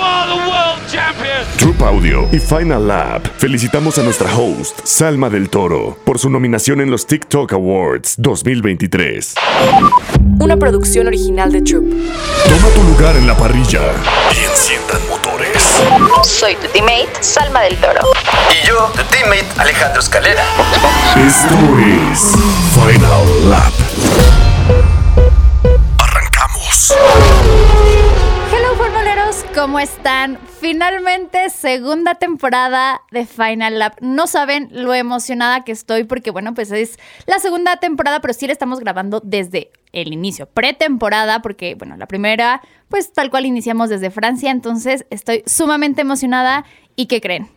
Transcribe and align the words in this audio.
You 0.00 0.06
are 0.06 0.26
the 0.28 0.36
world 0.48 0.80
champion. 0.90 1.46
Troop 1.58 1.82
Audio 1.82 2.26
y 2.32 2.38
Final 2.38 2.88
Lab 2.88 3.20
felicitamos 3.36 3.98
a 3.98 4.02
nuestra 4.02 4.34
host, 4.34 4.80
Salma 4.82 5.28
del 5.28 5.50
Toro, 5.50 5.98
por 6.04 6.18
su 6.18 6.30
nominación 6.30 6.80
en 6.80 6.90
los 6.90 7.06
TikTok 7.06 7.52
Awards 7.52 8.14
2023. 8.16 9.34
Una 10.38 10.56
producción 10.56 11.06
original 11.06 11.52
de 11.52 11.60
Troop. 11.60 11.84
Toma 11.84 12.68
tu 12.74 12.82
lugar 12.84 13.14
en 13.16 13.26
la 13.26 13.36
parrilla 13.36 13.92
y 14.32 14.50
enciendan 14.50 15.06
motores. 15.10 15.82
Soy 16.22 16.54
tu 16.54 16.66
teammate, 16.68 17.10
Salma 17.20 17.60
del 17.60 17.76
Toro. 17.76 18.00
Y 18.50 18.66
yo, 18.66 18.90
tu 18.96 19.02
teammate 19.04 19.44
Alejandro 19.58 20.00
Escalera. 20.00 20.44
Esto 21.14 21.54
es 21.78 22.32
Final 22.74 23.50
Lap. 23.50 23.72
Arrancamos. 25.98 26.94
¿Cómo 29.60 29.78
están? 29.78 30.38
Finalmente 30.58 31.50
segunda 31.50 32.14
temporada 32.14 33.02
de 33.10 33.26
Final 33.26 33.78
Lap. 33.78 33.94
No 34.00 34.26
saben 34.26 34.68
lo 34.72 34.94
emocionada 34.94 35.64
que 35.64 35.72
estoy 35.72 36.04
porque 36.04 36.30
bueno, 36.30 36.54
pues 36.54 36.70
es 36.72 36.98
la 37.26 37.38
segunda 37.40 37.76
temporada, 37.76 38.20
pero 38.20 38.32
sí 38.32 38.46
la 38.46 38.54
estamos 38.54 38.80
grabando 38.80 39.20
desde 39.22 39.70
el 39.92 40.14
inicio, 40.14 40.46
pretemporada, 40.46 41.42
porque 41.42 41.74
bueno, 41.74 41.98
la 41.98 42.06
primera 42.06 42.62
pues 42.88 43.12
tal 43.12 43.28
cual 43.30 43.44
iniciamos 43.44 43.90
desde 43.90 44.10
Francia, 44.10 44.50
entonces 44.50 45.04
estoy 45.10 45.42
sumamente 45.44 46.00
emocionada 46.00 46.64
y 46.96 47.04
¿qué 47.06 47.20
creen? 47.20 47.50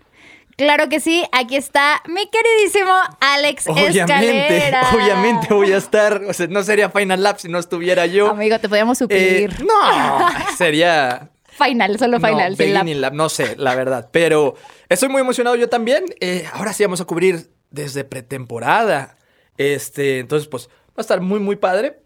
Claro 0.57 0.89
que 0.89 0.99
sí, 0.99 1.23
aquí 1.31 1.55
está 1.55 2.01
mi 2.07 2.27
queridísimo 2.27 2.91
Alex 3.21 3.67
Obviamente, 3.67 4.01
Escalera. 4.01 4.89
obviamente 4.93 5.53
voy 5.53 5.71
a 5.71 5.77
estar, 5.77 6.21
o 6.27 6.33
sea, 6.33 6.47
no 6.47 6.63
sería 6.63 6.89
Final 6.89 7.23
Lap 7.23 7.37
si 7.39 7.47
no 7.47 7.59
estuviera 7.59 8.05
yo. 8.07 8.29
Amigo, 8.29 8.59
te 8.59 8.67
podíamos 8.67 8.99
Eh, 9.01 9.47
suplir. 9.47 9.65
no, 9.65 10.29
sería 10.57 11.29
Final, 11.57 11.99
solo 11.99 12.19
final, 12.19 12.55
no, 12.57 12.93
lap, 12.95 13.13
no 13.13 13.29
sé, 13.29 13.55
la 13.57 13.75
verdad, 13.75 14.09
pero 14.11 14.55
estoy 14.89 15.09
muy 15.09 15.21
emocionado 15.21 15.55
yo 15.55 15.69
también. 15.69 16.05
Eh, 16.19 16.45
ahora 16.53 16.73
sí 16.73 16.83
vamos 16.83 17.01
a 17.01 17.05
cubrir 17.05 17.49
desde 17.69 18.03
pretemporada. 18.03 19.17
Este, 19.57 20.19
entonces 20.19 20.47
pues 20.47 20.67
va 20.67 20.97
a 20.97 21.01
estar 21.01 21.21
muy 21.21 21.39
muy 21.39 21.55
padre. 21.55 21.99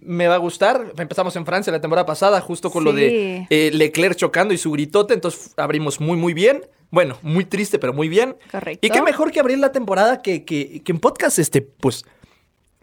Me 0.00 0.26
va 0.26 0.34
a 0.34 0.38
gustar. 0.38 0.92
Empezamos 0.98 1.36
en 1.36 1.46
Francia 1.46 1.72
la 1.72 1.80
temporada 1.80 2.06
pasada, 2.06 2.40
justo 2.40 2.70
con 2.70 2.82
lo 2.82 2.92
de 2.92 3.46
eh, 3.50 3.70
Leclerc 3.72 4.16
chocando 4.16 4.52
y 4.52 4.58
su 4.58 4.72
gritote. 4.72 5.14
Entonces 5.14 5.54
abrimos 5.56 6.00
muy, 6.00 6.16
muy 6.16 6.34
bien. 6.34 6.62
Bueno, 6.90 7.18
muy 7.22 7.44
triste, 7.44 7.78
pero 7.78 7.92
muy 7.92 8.08
bien. 8.08 8.36
Correcto. 8.50 8.84
Y 8.84 8.90
qué 8.90 9.00
mejor 9.00 9.30
que 9.30 9.38
abrir 9.38 9.58
la 9.58 9.70
temporada 9.70 10.20
que, 10.20 10.44
que, 10.44 10.82
que 10.82 10.92
en 10.92 10.98
podcast, 10.98 11.38
este, 11.38 11.62
pues, 11.62 12.04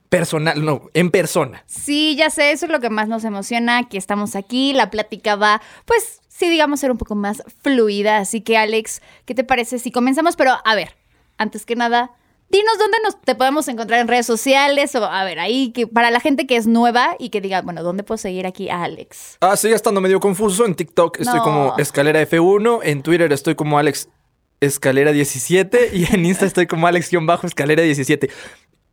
personal, 0.09 0.63
no, 0.65 0.89
en 0.93 1.11
persona. 1.11 1.63
Sí, 1.67 2.15
ya 2.17 2.29
sé, 2.29 2.51
eso 2.51 2.65
es 2.65 2.71
lo 2.71 2.79
que 2.79 2.89
más 2.89 3.07
nos 3.07 3.23
emociona, 3.23 3.87
que 3.87 3.97
estamos 3.97 4.35
aquí, 4.35 4.73
la 4.73 4.89
plática 4.89 5.35
va, 5.35 5.61
pues 5.85 6.21
sí, 6.27 6.49
digamos, 6.49 6.79
ser 6.79 6.91
un 6.91 6.97
poco 6.97 7.15
más 7.15 7.43
fluida. 7.61 8.17
Así 8.17 8.41
que, 8.41 8.57
Alex, 8.57 9.01
¿qué 9.25 9.35
te 9.35 9.43
parece 9.43 9.77
si 9.79 9.91
comenzamos? 9.91 10.35
Pero, 10.35 10.53
a 10.65 10.75
ver, 10.75 10.95
antes 11.37 11.65
que 11.65 11.75
nada, 11.75 12.11
dinos 12.49 12.77
dónde 12.79 12.97
nos 13.03 13.21
te 13.21 13.35
podemos 13.35 13.67
encontrar 13.67 13.99
en 13.99 14.07
redes 14.07 14.25
sociales 14.25 14.95
o, 14.95 15.05
a 15.05 15.23
ver, 15.25 15.39
ahí, 15.39 15.71
que 15.71 15.85
para 15.85 16.09
la 16.09 16.19
gente 16.19 16.47
que 16.47 16.55
es 16.55 16.65
nueva 16.65 17.15
y 17.19 17.29
que 17.29 17.39
diga, 17.41 17.61
bueno, 17.61 17.83
¿dónde 17.83 18.03
puedo 18.03 18.17
seguir 18.17 18.47
aquí 18.47 18.69
a 18.69 18.83
Alex? 18.83 19.37
Ah, 19.41 19.55
sigue 19.55 19.75
estando 19.75 20.01
medio 20.01 20.19
confuso. 20.19 20.65
En 20.65 20.73
TikTok 20.73 21.19
estoy 21.19 21.37
No. 21.37 21.43
como 21.43 21.77
Escalera 21.77 22.21
F1. 22.27 22.79
En 22.83 23.03
Twitter 23.03 23.31
estoy 23.31 23.53
como 23.55 23.77
Alex 23.77 24.09
Escalera 24.59 25.11
17. 25.11 25.91
Y 25.93 26.11
en 26.13 26.25
Insta 26.25 26.45
estoy 26.47 26.65
como 26.65 26.87
Alex-Escalera 26.87 27.83
17. 27.83 28.29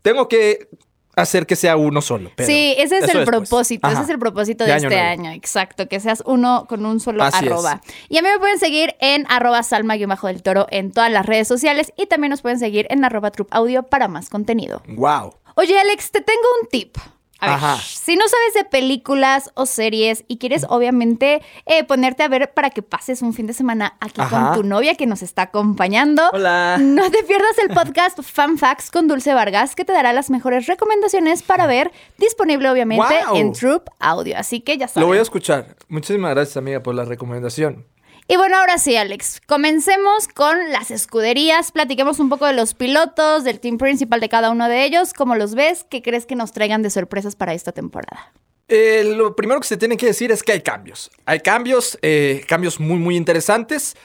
Tengo 0.02 0.28
que 0.28 0.68
hacer 1.16 1.46
que 1.46 1.56
sea 1.56 1.76
uno 1.76 2.00
solo. 2.02 2.30
pero 2.36 2.46
sí, 2.46 2.74
ese 2.78 2.98
es 2.98 3.02
el 3.02 3.06
después. 3.08 3.26
propósito, 3.26 3.88
ese 3.88 4.02
es 4.02 4.08
el 4.10 4.18
propósito 4.18 4.64
de, 4.64 4.68
De 4.70 4.76
año 4.76 4.88
este 4.88 5.00
nuevo. 5.00 5.10
año, 5.22 5.30
exacto, 5.32 5.88
que 5.88 5.98
seas 5.98 6.22
uno 6.26 6.66
con 6.68 6.84
un 6.84 7.00
solo 7.00 7.24
Así 7.24 7.44
es. 7.46 7.50
arroba. 7.50 7.80
Y 8.08 8.18
a 8.18 8.22
mí 8.22 8.28
me 8.28 8.38
pueden 8.38 8.58
seguir 8.58 8.94
en 9.00 9.26
arroba 9.30 9.62
salma-del 9.62 10.42
toro 10.42 10.66
en 10.70 10.92
todas 10.92 11.10
las 11.10 11.24
redes 11.26 11.48
sociales 11.48 11.92
y 11.96 12.06
también 12.06 12.30
nos 12.30 12.42
pueden 12.42 12.58
seguir 12.58 12.86
en 12.90 13.04
arroba 13.04 13.30
Troop 13.30 13.48
audio 13.50 13.82
para 13.82 14.08
más 14.08 14.28
contenido. 14.28 14.82
Wow. 14.88 15.34
Oye, 15.54 15.78
Alex, 15.78 16.10
te 16.10 16.20
tengo 16.20 16.46
un 16.62 16.68
tip. 16.68 16.96
A 17.38 17.46
ver, 17.46 17.54
Ajá. 17.56 17.76
si 17.82 18.16
no 18.16 18.24
sabes 18.28 18.54
de 18.54 18.64
películas 18.64 19.50
o 19.54 19.66
series 19.66 20.24
y 20.26 20.38
quieres 20.38 20.64
obviamente 20.68 21.42
eh, 21.66 21.84
ponerte 21.84 22.22
a 22.22 22.28
ver 22.28 22.52
para 22.54 22.70
que 22.70 22.80
pases 22.82 23.20
un 23.22 23.34
fin 23.34 23.46
de 23.46 23.52
semana 23.52 23.96
aquí 24.00 24.20
Ajá. 24.20 24.52
con 24.52 24.62
tu 24.62 24.68
novia 24.68 24.94
que 24.94 25.06
nos 25.06 25.22
está 25.22 25.42
acompañando, 25.42 26.22
Hola. 26.32 26.78
no 26.80 27.10
te 27.10 27.22
pierdas 27.24 27.58
el 27.58 27.74
podcast 27.74 28.20
Fan 28.22 28.56
Facts 28.58 28.90
con 28.90 29.06
Dulce 29.08 29.34
Vargas 29.34 29.74
que 29.74 29.84
te 29.84 29.92
dará 29.92 30.12
las 30.12 30.30
mejores 30.30 30.66
recomendaciones 30.66 31.42
para 31.42 31.66
ver, 31.66 31.92
disponible 32.18 32.70
obviamente 32.70 33.14
en 33.34 33.52
Troop 33.52 33.88
Audio. 33.98 34.36
Así 34.38 34.60
que 34.60 34.78
ya 34.78 34.86
Lo 34.86 34.92
sabes. 34.92 35.06
voy 35.06 35.18
a 35.18 35.22
escuchar. 35.22 35.76
Muchísimas 35.88 36.30
gracias, 36.34 36.56
amiga, 36.56 36.82
por 36.82 36.94
la 36.94 37.04
recomendación. 37.04 37.84
Y 38.28 38.36
bueno, 38.36 38.56
ahora 38.56 38.78
sí, 38.78 38.96
Alex, 38.96 39.40
comencemos 39.46 40.26
con 40.26 40.70
las 40.70 40.90
escuderías. 40.90 41.70
Platiquemos 41.70 42.18
un 42.18 42.28
poco 42.28 42.46
de 42.46 42.54
los 42.54 42.74
pilotos, 42.74 43.44
del 43.44 43.60
team 43.60 43.78
principal 43.78 44.20
de 44.20 44.28
cada 44.28 44.50
uno 44.50 44.68
de 44.68 44.84
ellos. 44.84 45.12
¿Cómo 45.12 45.36
los 45.36 45.54
ves? 45.54 45.86
¿Qué 45.88 46.02
crees 46.02 46.26
que 46.26 46.34
nos 46.34 46.50
traigan 46.50 46.82
de 46.82 46.90
sorpresas 46.90 47.36
para 47.36 47.54
esta 47.54 47.70
temporada? 47.70 48.32
Eh, 48.68 49.14
lo 49.16 49.36
primero 49.36 49.60
que 49.60 49.68
se 49.68 49.76
tiene 49.76 49.96
que 49.96 50.06
decir 50.06 50.32
es 50.32 50.42
que 50.42 50.50
hay 50.50 50.60
cambios. 50.62 51.10
Hay 51.24 51.38
cambios, 51.38 51.98
eh, 52.02 52.44
cambios 52.48 52.80
muy, 52.80 52.98
muy 52.98 53.16
interesantes. 53.16 53.96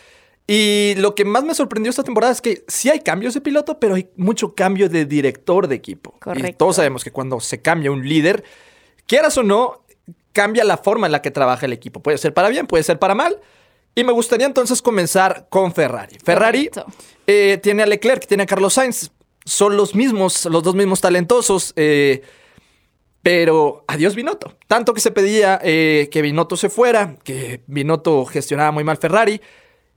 Y 0.45 0.93
lo 0.97 1.15
que 1.15 1.25
más 1.25 1.43
me 1.43 1.55
sorprendió 1.55 1.89
esta 1.89 2.03
temporada 2.03 2.31
es 2.31 2.41
que 2.41 2.63
sí 2.67 2.89
hay 2.91 2.99
cambios 2.99 3.33
de 3.33 3.41
piloto, 3.41 3.79
pero 3.79 3.95
hay 3.95 4.09
mucho 4.17 4.53
cambio 4.53 4.87
de 4.87 5.05
director 5.05 5.67
de 5.67 5.75
equipo. 5.75 6.13
Y 6.17 6.19
Correcto. 6.19 6.57
todos 6.57 6.75
sabemos 6.75 7.03
que 7.03 7.11
cuando 7.11 7.39
se 7.39 7.61
cambia 7.63 7.91
un 7.91 8.07
líder, 8.07 8.43
quieras 9.07 9.35
o 9.39 9.43
no, 9.43 9.83
cambia 10.31 10.63
la 10.63 10.77
forma 10.77 11.07
en 11.07 11.11
la 11.11 11.23
que 11.23 11.31
trabaja 11.31 11.65
el 11.65 11.73
equipo. 11.73 12.03
Puede 12.03 12.19
ser 12.19 12.35
para 12.35 12.49
bien, 12.49 12.67
puede 12.67 12.83
ser 12.83 12.99
para 12.99 13.15
mal. 13.15 13.39
Y 13.95 14.03
me 14.03 14.11
gustaría 14.11 14.45
entonces 14.45 14.81
comenzar 14.81 15.47
con 15.49 15.73
Ferrari. 15.73 16.17
Ferrari 16.23 16.69
eh, 17.27 17.59
tiene 17.61 17.83
a 17.83 17.85
Leclerc, 17.85 18.25
tiene 18.25 18.43
a 18.43 18.45
Carlos 18.45 18.73
Sainz. 18.73 19.11
Son 19.43 19.75
los 19.75 19.95
mismos, 19.95 20.45
los 20.45 20.63
dos 20.63 20.75
mismos 20.75 21.01
talentosos. 21.01 21.73
eh, 21.75 22.21
pero 23.23 23.83
adiós 23.87 24.15
Binotto. 24.15 24.57
Tanto 24.67 24.93
que 24.93 25.01
se 25.01 25.11
pedía 25.11 25.59
eh, 25.63 26.09
que 26.11 26.21
Binotto 26.21 26.57
se 26.57 26.69
fuera, 26.69 27.17
que 27.23 27.61
Binotto 27.67 28.25
gestionaba 28.25 28.71
muy 28.71 28.83
mal 28.83 28.97
Ferrari. 28.97 29.41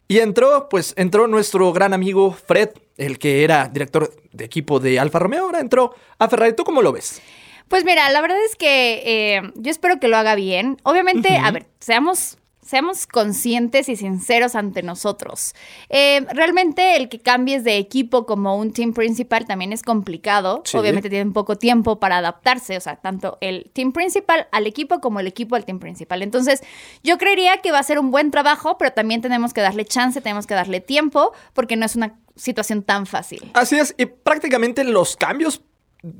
Y 0.06 0.18
entró, 0.18 0.68
pues 0.68 0.92
entró 0.98 1.26
nuestro 1.26 1.72
gran 1.72 1.94
amigo 1.94 2.32
Fred, 2.32 2.70
el 2.98 3.18
que 3.18 3.42
era 3.42 3.68
director 3.68 4.12
de 4.32 4.44
equipo 4.44 4.78
de 4.78 4.98
Alfa 5.00 5.18
Romeo, 5.18 5.44
ahora 5.46 5.60
entró 5.60 5.94
a 6.18 6.28
Ferrari. 6.28 6.54
¿Tú 6.54 6.64
cómo 6.64 6.82
lo 6.82 6.92
ves? 6.92 7.22
Pues 7.68 7.84
mira, 7.84 8.10
la 8.10 8.20
verdad 8.20 8.36
es 8.44 8.56
que 8.56 9.02
eh, 9.06 9.42
yo 9.54 9.70
espero 9.70 9.98
que 9.98 10.08
lo 10.08 10.18
haga 10.18 10.34
bien. 10.34 10.76
Obviamente, 10.82 11.38
a 11.38 11.50
ver, 11.50 11.66
seamos, 11.80 12.36
seamos 12.64 13.06
conscientes 13.06 13.88
y 13.88 13.96
sinceros 13.96 14.54
ante 14.54 14.82
nosotros. 14.82 15.54
Eh, 15.88 16.26
realmente 16.32 16.96
el 16.96 17.08
que 17.08 17.20
cambies 17.20 17.64
de 17.64 17.78
equipo 17.78 18.26
como 18.26 18.56
un 18.56 18.72
team 18.72 18.92
principal 18.92 19.46
también 19.46 19.72
es 19.72 19.82
complicado. 19.82 20.62
Sí. 20.64 20.76
Obviamente 20.76 21.08
tienen 21.08 21.32
poco 21.32 21.56
tiempo 21.56 22.00
para 22.00 22.18
adaptarse, 22.18 22.76
o 22.76 22.80
sea, 22.80 22.96
tanto 22.96 23.38
el 23.40 23.70
team 23.72 23.92
principal 23.92 24.48
al 24.52 24.66
equipo 24.66 25.00
como 25.00 25.20
el 25.20 25.26
equipo 25.26 25.56
al 25.56 25.64
team 25.64 25.78
principal. 25.78 26.22
Entonces, 26.22 26.62
yo 27.02 27.18
creería 27.18 27.58
que 27.58 27.72
va 27.72 27.78
a 27.78 27.82
ser 27.82 27.98
un 27.98 28.10
buen 28.10 28.30
trabajo, 28.30 28.78
pero 28.78 28.92
también 28.92 29.20
tenemos 29.20 29.52
que 29.52 29.60
darle 29.60 29.84
chance, 29.84 30.20
tenemos 30.20 30.46
que 30.46 30.54
darle 30.54 30.80
tiempo, 30.80 31.32
porque 31.52 31.76
no 31.76 31.86
es 31.86 31.96
una 31.96 32.18
situación 32.36 32.82
tan 32.82 33.06
fácil. 33.06 33.50
Así 33.54 33.76
es, 33.76 33.94
y 33.98 34.06
prácticamente 34.06 34.84
los 34.84 35.16
cambios 35.16 35.62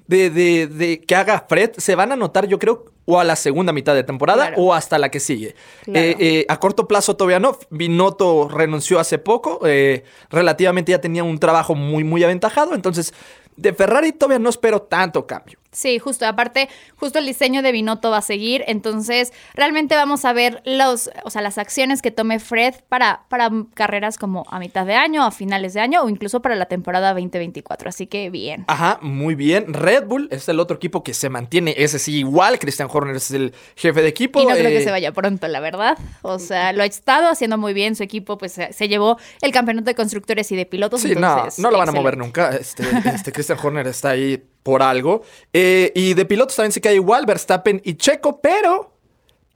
de, 0.06 0.30
de- 0.30 0.66
de 0.66 1.00
que 1.00 1.14
haga 1.14 1.44
Fred 1.48 1.72
se 1.76 1.94
van 1.94 2.10
a 2.12 2.16
notar, 2.16 2.46
yo 2.48 2.58
creo, 2.58 2.86
o 3.04 3.20
a 3.20 3.24
la 3.24 3.36
segunda 3.36 3.70
mitad 3.72 3.94
de 3.94 4.02
temporada 4.02 4.46
Claro. 4.48 4.62
o 4.62 4.72
hasta 4.72 4.96
la 4.98 5.10
que 5.10 5.20
sigue. 5.20 5.54
Claro. 5.84 6.00
Eh, 6.00 6.16
eh, 6.18 6.46
a 6.48 6.58
corto 6.58 6.88
plazo 6.88 7.16
todavía 7.16 7.38
no. 7.38 7.58
Binotto 7.68 8.48
renunció 8.48 8.98
hace 8.98 9.18
poco, 9.18 9.60
eh, 9.66 10.04
relativamente 10.30 10.92
ya 10.92 11.00
tenía 11.00 11.22
un 11.22 11.38
trabajo 11.38 11.74
muy, 11.74 12.02
muy 12.02 12.24
aventajado, 12.24 12.74
entonces 12.74 13.12
de 13.56 13.72
Ferrari 13.74 14.12
todavía 14.12 14.38
no 14.38 14.48
espero 14.48 14.80
tanto 14.82 15.26
cambio. 15.26 15.58
Sí, 15.74 15.98
justo. 15.98 16.24
Aparte, 16.26 16.68
justo 16.96 17.18
el 17.18 17.26
diseño 17.26 17.60
de 17.60 17.72
Binotto 17.72 18.10
va 18.10 18.18
a 18.18 18.22
seguir. 18.22 18.64
Entonces, 18.68 19.32
realmente 19.54 19.96
vamos 19.96 20.24
a 20.24 20.32
ver 20.32 20.62
los, 20.64 21.10
o 21.24 21.30
sea, 21.30 21.42
las 21.42 21.58
acciones 21.58 22.00
que 22.00 22.12
tome 22.12 22.38
Fred 22.38 22.74
para, 22.88 23.24
para 23.28 23.50
carreras 23.74 24.16
como 24.16 24.46
a 24.50 24.60
mitad 24.60 24.86
de 24.86 24.94
año, 24.94 25.24
a 25.24 25.32
finales 25.32 25.74
de 25.74 25.80
año 25.80 26.02
o 26.02 26.08
incluso 26.08 26.40
para 26.40 26.54
la 26.54 26.66
temporada 26.66 27.12
2024. 27.12 27.88
Así 27.88 28.06
que 28.06 28.30
bien. 28.30 28.64
Ajá, 28.68 28.98
muy 29.02 29.34
bien. 29.34 29.74
Red 29.74 30.06
Bull 30.06 30.28
es 30.30 30.48
el 30.48 30.60
otro 30.60 30.76
equipo 30.76 31.02
que 31.02 31.12
se 31.12 31.28
mantiene, 31.28 31.74
ese 31.76 31.98
sí, 31.98 32.18
igual. 32.18 32.58
Christian 32.60 32.88
Horner 32.90 33.16
es 33.16 33.32
el 33.32 33.52
jefe 33.74 34.00
de 34.00 34.08
equipo. 34.08 34.40
Y 34.40 34.46
no 34.46 34.52
creo 34.52 34.68
eh, 34.68 34.78
que 34.78 34.84
se 34.84 34.92
vaya 34.92 35.12
pronto, 35.12 35.48
la 35.48 35.58
verdad. 35.58 35.98
O 36.22 36.38
sea, 36.38 36.72
lo 36.72 36.84
ha 36.84 36.86
estado 36.86 37.28
haciendo 37.28 37.58
muy 37.58 37.74
bien. 37.74 37.96
Su 37.96 38.04
equipo, 38.04 38.38
pues, 38.38 38.52
se, 38.52 38.88
llevó 38.88 39.18
el 39.42 39.50
campeonato 39.50 39.86
de 39.86 39.96
constructores 39.96 40.50
y 40.52 40.56
de 40.56 40.66
pilotos. 40.66 41.00
Sí, 41.00 41.14
no, 41.16 41.36
entonces, 41.36 41.58
no 41.58 41.70
lo 41.72 41.78
van 41.78 41.88
a 41.88 41.92
mover 41.92 42.16
nunca. 42.16 42.50
Este, 42.50 42.84
este 43.12 43.32
Christian 43.32 43.58
Horner 43.60 43.88
está 43.88 44.10
ahí 44.10 44.42
por 44.64 44.82
algo. 44.82 45.22
Eh, 45.52 45.92
y 45.94 46.14
de 46.14 46.24
pilotos 46.24 46.56
también 46.56 46.72
se 46.72 46.80
queda 46.80 46.94
igual, 46.94 47.24
Verstappen 47.26 47.80
y 47.84 47.94
Checo, 47.94 48.40
pero, 48.40 48.90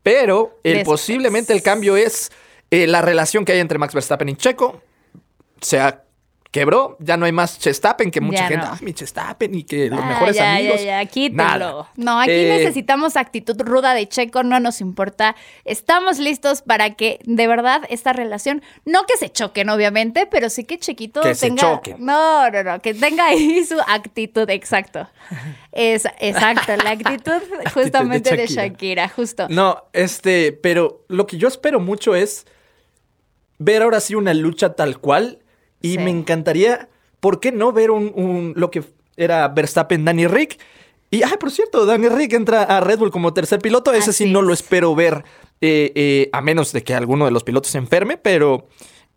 pero 0.05 0.61
el, 0.63 0.85
posiblemente 0.85 1.53
el 1.53 1.63
cambio 1.63 1.97
es 1.97 2.31
eh, 2.71 2.87
la 2.87 3.03
relación 3.03 3.45
que 3.45 3.53
hay 3.53 3.59
entre 3.59 3.79
Max 3.79 3.93
Verstappen 3.95 4.29
y 4.29 4.37
Checo. 4.37 4.81
Se 5.61 5.81
ha- 5.81 6.05
quebró, 6.51 6.97
ya 6.99 7.19
no 7.19 7.27
hay 7.27 7.33
más 7.33 7.59
Chestappen, 7.59 8.11
que 8.11 8.23
mucha 8.23 8.39
Ya 8.39 8.49
gente, 8.49 8.67
no. 8.67 8.73
"Ah, 8.73 8.79
mi 8.81 8.95
Chestappen 8.95 9.55
y 9.55 9.65
que 9.65 9.91
los 9.91 10.01
Ah, 10.03 10.07
mejores 10.07 10.35
ya, 10.37 10.55
amigos. 10.57 10.83
Ya, 10.83 11.03
ya. 11.03 11.29
Nada. 11.33 11.91
No, 11.97 12.19
aquí 12.19 12.31
Eh, 12.33 12.57
necesitamos 12.59 13.17
actitud 13.17 13.55
ruda 13.61 13.93
de 13.93 14.09
Checo, 14.09 14.43
no 14.43 14.59
nos 14.59 14.81
importa. 14.81 15.37
Estamos 15.67 16.19
listos 16.19 16.63
para 16.63 16.95
que 16.95 17.21
de 17.25 17.47
verdad 17.47 17.83
esta 17.91 18.15
relación, 18.15 18.63
no 18.87 19.05
que 19.05 19.19
se 19.19 19.29
choquen, 19.31 19.69
obviamente, 19.69 20.27
pero 20.27 20.49
sí 20.49 20.65
que 20.65 20.79
Chequito 20.79 21.21
Que 21.21 21.35
se 21.35 21.49
tenga. 21.49 21.61
choquen. 21.61 21.97
No, 22.05 22.51
no, 22.51 22.63
no, 22.63 22.81
que 22.81 22.95
tenga 22.95 23.27
ahí 23.27 23.63
su 23.67 23.77
actitud, 23.87 24.49
exacto. 24.49 25.07
Es, 25.73 26.07
exacto, 26.19 26.75
la 26.83 26.91
actitud 26.93 27.43
justamente 27.75 28.31
de 28.37 28.47
Shakira. 28.47 28.69
Shakira, 28.69 29.09
justo. 29.11 29.47
No, 29.51 29.85
este, 29.93 30.53
pero 30.53 31.05
lo 31.09 31.27
que 31.27 31.37
yo 31.37 31.47
espero 31.47 31.79
mucho 31.79 32.15
es 32.15 32.47
ver 33.59 33.83
ahora 33.83 34.01
sí 34.01 34.15
una 34.15 34.33
lucha 34.33 34.75
tal 34.75 34.99
cual. 34.99 35.41
Y 35.81 35.93
Sí. 35.93 35.99
me 35.99 36.11
encantaría, 36.11 36.89
¿por 37.21 37.41
qué 37.41 37.53
no 37.53 37.73
ver 37.73 37.91
un, 37.91 38.13
un- 38.15 38.53
lo 38.57 38.71
que 38.71 38.83
era 39.17 39.49
Verstappen, 39.49 40.05
Danny 40.05 40.27
Rick? 40.27 40.59
Y, 41.11 41.23
ay, 41.23 41.35
por 41.41 41.51
cierto, 41.51 41.87
Danny 41.87 42.09
Rick 42.09 42.35
entra 42.35 42.63
a 42.65 42.81
Red 42.81 42.99
Bull 42.99 43.11
como 43.11 43.33
tercer 43.33 43.61
piloto. 43.61 43.93
Ese 43.93 44.13
sí 44.13 44.25
Así 44.25 44.33
no 44.33 44.43
lo 44.43 44.53
es. 44.53 44.61
espero 44.61 44.95
ver, 44.95 45.25
eh, 45.61 45.93
eh, 45.95 46.29
a 46.33 46.41
menos 46.43 46.73
de 46.73 46.83
que 46.83 46.95
alguno 46.95 47.25
de 47.25 47.31
los 47.31 47.45
pilotos 47.45 47.71
se 47.71 47.79
enferme, 47.79 48.19
pero 48.19 48.67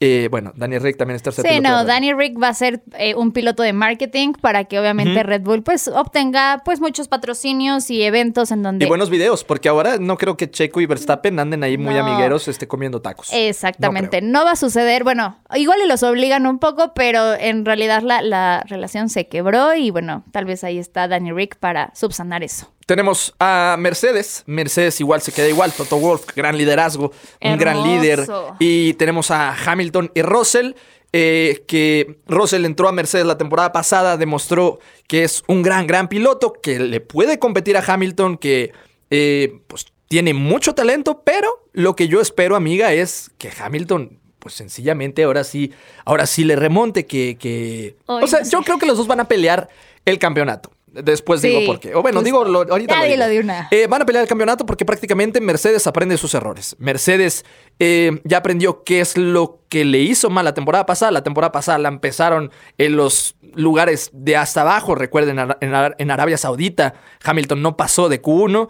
eh, 0.03 0.27
bueno, 0.31 0.51
Danny 0.55 0.79
Rick 0.79 0.97
también 0.97 1.15
es 1.15 1.21
tercer 1.21 1.45
Sí, 1.45 1.57
piloto. 1.59 1.69
no. 1.69 1.85
Danny 1.85 2.11
Rick 2.13 2.41
va 2.41 2.47
a 2.47 2.53
ser 2.55 2.81
eh, 2.97 3.13
un 3.15 3.31
piloto 3.31 3.61
de 3.61 3.71
marketing 3.71 4.33
para 4.33 4.63
que 4.65 4.79
obviamente 4.79 5.21
Red 5.21 5.41
Bull 5.43 5.61
pues 5.61 5.87
obtenga 5.87 6.61
pues 6.65 6.81
muchos 6.81 7.07
patrocinios 7.07 7.89
y 7.91 8.01
eventos 8.01 8.51
en 8.51 8.63
donde 8.63 8.83
Y 8.83 8.87
buenos 8.87 9.11
videos, 9.11 9.43
porque 9.43 9.69
ahora 9.69 9.97
no 9.99 10.17
creo 10.17 10.35
que 10.37 10.49
Checo 10.49 10.81
y 10.81 10.87
Verstappen 10.87 11.37
anden 11.39 11.63
ahí 11.63 11.77
muy 11.77 11.93
No. 11.93 12.01
amigueros 12.05 12.47
este, 12.47 12.67
comiendo 12.67 13.01
tacos. 13.01 13.29
Exactamente, 13.31 14.21
No 14.21 14.39
no, 14.39 14.45
va 14.45 14.51
a 14.53 14.55
suceder. 14.55 15.03
Bueno, 15.03 15.37
igual 15.55 15.79
y 15.85 15.87
los 15.87 16.01
obligan 16.01 16.47
un 16.47 16.57
poco, 16.57 16.93
pero 16.95 17.35
en 17.35 17.63
realidad 17.63 18.01
la, 18.01 18.23
la 18.23 18.63
relación 18.67 19.07
se 19.09 19.27
quebró 19.27 19.75
y 19.75 19.91
bueno, 19.91 20.23
tal 20.31 20.45
vez 20.45 20.63
ahí 20.63 20.79
está 20.79 21.07
Danny 21.07 21.31
Rick 21.31 21.57
para 21.57 21.91
subsanar 21.93 22.41
eso. 22.43 22.71
Tenemos 22.85 23.33
a 23.39 23.75
Mercedes. 23.79 24.43
Mercedes 24.47 24.99
igual 24.99 25.21
se 25.21 25.31
queda 25.31 25.47
igual. 25.47 25.71
Toto 25.71 25.97
Wolf, 25.97 26.25
gran 26.35 26.57
liderazgo, 26.57 27.11
un 27.41 27.57
gran 27.57 27.83
líder. 27.83 28.27
Y 28.59 28.93
tenemos 28.95 29.31
a 29.31 29.55
Hamilton 29.55 30.11
y 30.13 30.21
Russell. 30.21 30.73
eh, 31.13 31.63
que 31.67 32.19
Russell 32.27 32.65
entró 32.65 32.87
a 32.87 32.91
Mercedes 32.91 33.25
la 33.25 33.37
temporada 33.37 33.71
pasada, 33.71 34.15
demostró 34.17 34.79
que 35.07 35.23
es 35.23 35.43
un 35.47 35.61
gran, 35.61 35.85
gran 35.87 36.07
piloto, 36.07 36.53
que 36.53 36.79
le 36.79 37.01
puede 37.01 37.37
competir 37.37 37.75
a 37.77 37.83
Hamilton, 37.85 38.37
que 38.37 38.71
eh, 39.09 39.59
pues 39.67 39.87
tiene 40.07 40.33
mucho 40.33 40.73
talento, 40.73 41.21
pero 41.25 41.65
lo 41.73 41.95
que 41.95 42.07
yo 42.07 42.21
espero, 42.21 42.55
amiga, 42.55 42.93
es 42.93 43.31
que 43.37 43.51
Hamilton, 43.57 44.19
pues 44.39 44.55
sencillamente 44.55 45.23
ahora 45.23 45.43
sí, 45.43 45.73
ahora 46.05 46.25
sí 46.25 46.43
le 46.45 46.55
remonte, 46.55 47.05
que, 47.05 47.37
que... 47.37 47.97
O 48.05 48.25
sea, 48.27 48.41
no 48.41 48.49
yo 48.49 48.61
creo 48.61 48.77
que 48.77 48.85
los 48.85 48.97
dos 48.97 49.07
van 49.07 49.19
a 49.19 49.27
pelear 49.27 49.67
el 50.05 50.17
campeonato. 50.17 50.71
Después 50.93 51.39
Sí, 51.41 51.47
digo 51.47 51.65
por 51.65 51.79
qué. 51.79 51.95
O 51.95 52.01
bueno, 52.01 52.19
justo. 52.19 52.25
digo, 52.25 52.43
lo- 52.45 52.69
ahorita 52.69 52.95
Ya 52.95 53.01
lo 53.01 53.07
digo. 53.07 53.27
de 53.27 53.39
una. 53.39 53.67
Eh, 53.71 53.87
van 53.87 54.01
a 54.01 54.05
pelear 54.05 54.23
el 54.23 54.27
campeonato 54.27 54.65
porque 54.65 54.83
prácticamente 54.83 55.39
Mercedes 55.39 55.87
aprende 55.87 56.17
sus 56.17 56.33
errores. 56.33 56.75
Mercedes 56.79 57.45
eh, 57.79 58.19
ya 58.25 58.37
aprendió 58.39 58.83
qué 58.83 58.99
es 58.99 59.17
lo 59.17 59.61
que 59.69 59.85
le 59.85 59.99
hizo 59.99 60.29
mal 60.29 60.43
la 60.43 60.53
temporada 60.53 60.85
pasada. 60.85 61.11
La 61.11 61.23
temporada 61.23 61.51
pasada 61.53 61.77
la 61.77 61.87
empezaron 61.89 62.51
en 62.77 62.97
los 62.97 63.35
lugares 63.53 64.09
de 64.11 64.35
hasta 64.35 64.61
abajo. 64.61 64.93
Recuerden, 64.95 65.39
en, 65.39 65.73
en 65.97 66.11
Arabia 66.11 66.37
Saudita, 66.37 66.93
Hamilton 67.23 67.61
no 67.61 67.77
pasó 67.77 68.09
de 68.09 68.21
Q1. 68.21 68.69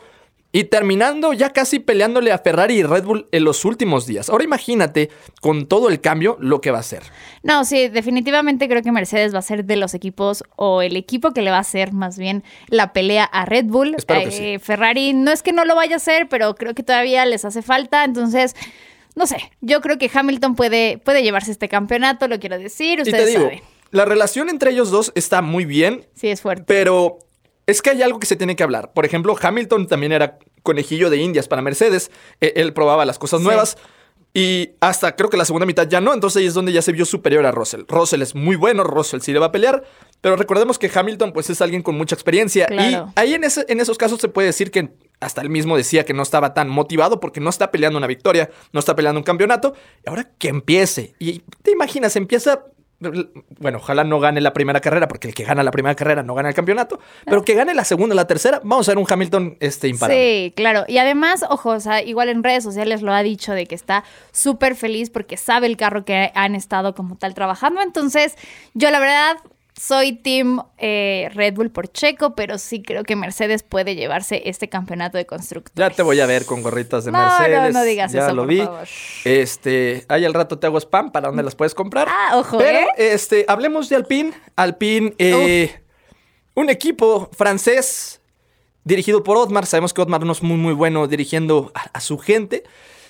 Y 0.54 0.66
terminando 0.66 1.32
ya 1.32 1.52
casi 1.52 1.80
peleándole 1.80 2.32
a 2.34 2.38
Ferrari 2.38 2.74
y 2.80 2.84
Red 2.84 3.06
Bull 3.06 3.28
en 3.32 3.46
los 3.46 3.64
últimos 3.64 4.06
días. 4.06 4.30
Ahora 4.30 4.44
imagínate 4.44 5.10
con 5.40 5.66
todo 5.66 5.88
el 5.88 6.02
cambio 6.02 6.36
lo 6.42 6.60
que 6.60 6.72
va 6.72 6.80
a 6.80 6.84
ser. 6.84 7.04
No, 7.42 7.64
sí, 7.64 7.88
definitivamente 7.88 8.68
creo 8.68 8.82
que 8.82 8.92
Mercedes 8.92 9.34
va 9.34 9.40
a 9.40 9.44
ser 9.44 9.64
de 9.64 9.78
los 9.78 9.94
equipos 9.94 10.44
o 10.58 10.82
el 10.82 10.98
equipo 10.98 11.32
que 11.32 11.42
le 11.42 11.52
va 11.52 11.58
a 11.58 11.62
hacer 11.62 11.94
más 11.94 12.18
bien 12.18 12.44
la 12.68 12.92
pelea 12.92 13.24
a 13.24 13.46
Red 13.46 13.66
Bull. 13.66 13.96
Espero 13.96 14.30
que 14.30 14.56
Eh, 14.56 14.60
Ferrari 14.60 15.14
no 15.14 15.32
es 15.32 15.42
que 15.42 15.54
no 15.54 15.64
lo 15.64 15.74
vaya 15.76 15.96
a 15.96 15.98
hacer, 15.98 16.28
pero 16.28 16.54
creo 16.56 16.74
que 16.76 16.84
todavía 16.84 17.26
les 17.26 17.46
hace 17.46 17.62
falta, 17.62 18.04
entonces... 18.04 18.56
No 19.14 19.28
sé, 19.28 19.52
yo 19.60 19.82
creo 19.82 19.98
que 19.98 20.10
Hamilton 20.14 20.56
puede, 20.56 20.98
puede 20.98 21.22
llevarse 21.22 21.52
este 21.52 21.68
campeonato, 21.68 22.30
lo 22.30 22.40
quiero 22.40 22.58
decir, 22.58 23.00
Y 23.00 23.02
ustedes 23.02 23.26
te 23.26 23.30
digo, 23.32 23.44
saben. 23.44 23.62
la 23.92 24.06
relación 24.06 24.48
entre 24.48 24.72
ellos 24.72 24.90
dos 24.90 25.12
está 25.16 25.42
muy 25.42 25.66
bien. 25.66 26.06
Sí, 26.16 26.30
es 26.30 26.40
fuerte. 26.42 26.64
Pero 26.66 27.20
es 27.68 27.82
que 27.82 27.90
hay 27.92 28.02
algo 28.02 28.20
que 28.20 28.28
se 28.28 28.36
tiene 28.36 28.56
que 28.56 28.64
hablar. 28.64 28.92
Por 28.94 29.06
ejemplo, 29.06 29.36
Hamilton 29.40 29.88
también 29.88 30.12
era 30.12 30.38
conejillo 30.64 31.10
de 31.10 31.18
indias 31.18 31.48
para 31.48 31.62
Mercedes. 31.62 32.12
E- 32.40 32.54
Él 32.56 32.74
probaba 32.74 33.06
las 33.06 33.20
cosas 33.20 33.40
Sí. 33.40 33.46
nuevas. 33.46 33.78
Y 34.34 34.72
hasta 34.80 35.18
creo 35.18 35.30
que 35.30 35.36
la 35.36 35.44
segunda 35.44 35.66
mitad 35.66 35.88
ya 35.90 36.00
no. 36.00 36.14
Entonces 36.14 36.40
ahí 36.40 36.46
es 36.48 36.54
donde 36.54 36.72
ya 36.72 36.82
se 36.82 36.94
vio 36.94 37.04
superior 37.04 37.46
a 37.46 37.52
Russell. 37.52 37.82
Russell 37.90 38.22
es 38.22 38.34
muy 38.34 38.56
bueno, 38.56 38.86
Russell 38.86 39.20
sí 39.20 39.34
le 39.34 39.40
va 39.40 39.48
a 39.48 39.52
pelear. 39.52 39.84
Pero 40.22 40.38
recordemos 40.38 40.80
que 40.80 40.90
Hamilton 40.94 41.34
pues 41.34 41.50
es 41.50 41.62
alguien 41.62 41.82
con 41.82 41.98
mucha 41.98 42.16
experiencia. 42.16 42.68
Claro. 42.68 43.12
Y 43.16 43.20
ahí 43.20 43.34
en, 43.34 43.44
ese- 43.44 43.66
en 43.68 43.82
esos 43.82 43.98
casos 43.98 44.22
se 44.22 44.30
puede 44.30 44.48
decir 44.48 44.72
que 44.72 44.90
hasta 45.20 45.42
él 45.42 45.50
mismo 45.50 45.76
decía 45.76 46.06
que 46.06 46.14
no 46.14 46.24
estaba 46.24 46.54
tan 46.54 46.70
motivado 46.70 47.20
porque 47.20 47.42
no 47.42 47.50
está 47.50 47.72
peleando 47.72 47.98
una 47.98 48.08
victoria, 48.08 48.50
no 48.72 48.80
está 48.80 48.96
peleando 48.96 49.20
un 49.20 49.26
campeonato. 49.26 49.74
Y 50.06 50.10
ahora 50.10 50.32
que 50.38 50.48
empiece. 50.48 51.14
Y 51.20 51.40
te 51.62 51.72
imaginas, 51.72 52.16
empieza 52.16 52.64
bueno, 53.60 53.80
ojalá 53.80 54.04
no 54.04 54.20
gane 54.20 54.42
la 54.42 54.54
primera 54.54 54.80
carrera, 54.80 55.08
porque 55.08 55.28
el 55.28 55.34
que 55.34 55.44
gana 55.44 55.64
la 55.64 55.72
primera 55.72 55.96
carrera 55.96 56.24
no 56.24 56.36
gana 56.36 56.50
el 56.50 56.56
campeonato, 56.56 57.00
pero 57.26 57.44
que 57.44 57.56
gane 57.56 57.74
la 57.74 57.84
segunda, 57.84 58.14
la 58.14 58.28
tercera, 58.28 58.62
vamos 58.64 58.88
a 58.88 58.92
ver 58.92 59.00
un 59.00 59.06
Hamilton 59.10 59.58
este, 59.60 59.88
imparable. 59.88 60.22
Sí, 60.22 60.54
claro. 60.56 60.86
Y 60.88 60.98
además, 61.00 61.44
ojo, 61.50 61.70
o 61.70 61.80
sea, 61.80 62.02
igual 62.04 62.30
en 62.30 62.44
redes 62.44 62.64
sociales 62.64 63.02
lo 63.02 63.14
ha 63.14 63.24
dicho 63.24 63.54
de 63.54 63.66
que 63.66 63.76
está 63.76 64.04
súper 64.32 64.76
feliz 64.76 65.10
porque 65.10 65.38
sabe 65.38 65.68
el 65.68 65.78
carro 65.78 66.06
que 66.06 66.32
han 66.36 66.56
estado 66.56 66.94
como 66.94 67.18
tal 67.18 67.34
trabajando. 67.34 67.82
Entonces, 67.82 68.36
yo 68.74 68.92
la 68.92 69.00
verdad 69.00 69.38
soy 69.78 70.14
team 70.14 70.62
eh, 70.78 71.30
Red 71.34 71.54
Bull 71.56 71.72
por 71.72 71.92
Checo, 71.92 72.36
pero 72.36 72.58
sí 72.58 72.84
creo 72.84 73.04
que 73.04 73.16
Mercedes 73.16 73.64
puede 73.64 73.96
llevarse 73.96 74.44
este 74.46 74.70
campeonato 74.70 75.18
de 75.18 75.26
constructores. 75.26 75.90
Ya 75.90 75.96
te 75.96 76.04
voy 76.04 76.20
a 76.20 76.26
ver 76.26 76.46
con 76.46 76.62
gorritas 76.62 77.06
de 77.06 77.12
No, 77.12 77.20
no, 77.20 77.40
Mercedes. 77.40 77.74
no 77.74 77.84
digas 77.84 78.12
ya 78.12 78.26
eso, 78.26 78.36
lo 78.36 78.44
por 78.44 78.50
vi. 78.50 78.60
favor. 78.60 78.88
Este, 79.26 80.06
ahí 80.10 80.26
al 80.26 80.34
rato 80.34 80.60
te 80.60 80.68
hago 80.68 80.78
spam 80.80 81.12
para 81.12 81.28
dónde 81.30 81.44
las 81.44 81.56
puedes 81.56 81.74
comprar. 81.74 82.08
Ah, 82.10 82.34
ojo, 82.36 82.58
Pero, 82.58 82.80
¿eh? 82.80 82.88
este, 82.98 83.46
hablemos 83.48 83.90
de 83.90 83.96
Alpine. 83.96 84.34
Alpine, 84.56 85.14
eh, 85.18 85.82
un 86.54 86.70
equipo 86.70 87.30
francés 87.34 88.22
dirigido 88.84 89.24
por 89.24 89.38
Otmar. 89.38 89.66
Sabemos 89.66 89.94
que 89.94 90.02
Otmar 90.02 90.26
no 90.26 90.32
es 90.34 90.44
muy, 90.44 90.58
muy 90.58 90.74
bueno 90.74 91.08
dirigiendo 91.08 91.72
a, 91.74 91.90
a 91.94 92.02
su 92.02 92.18
gente. 92.18 92.64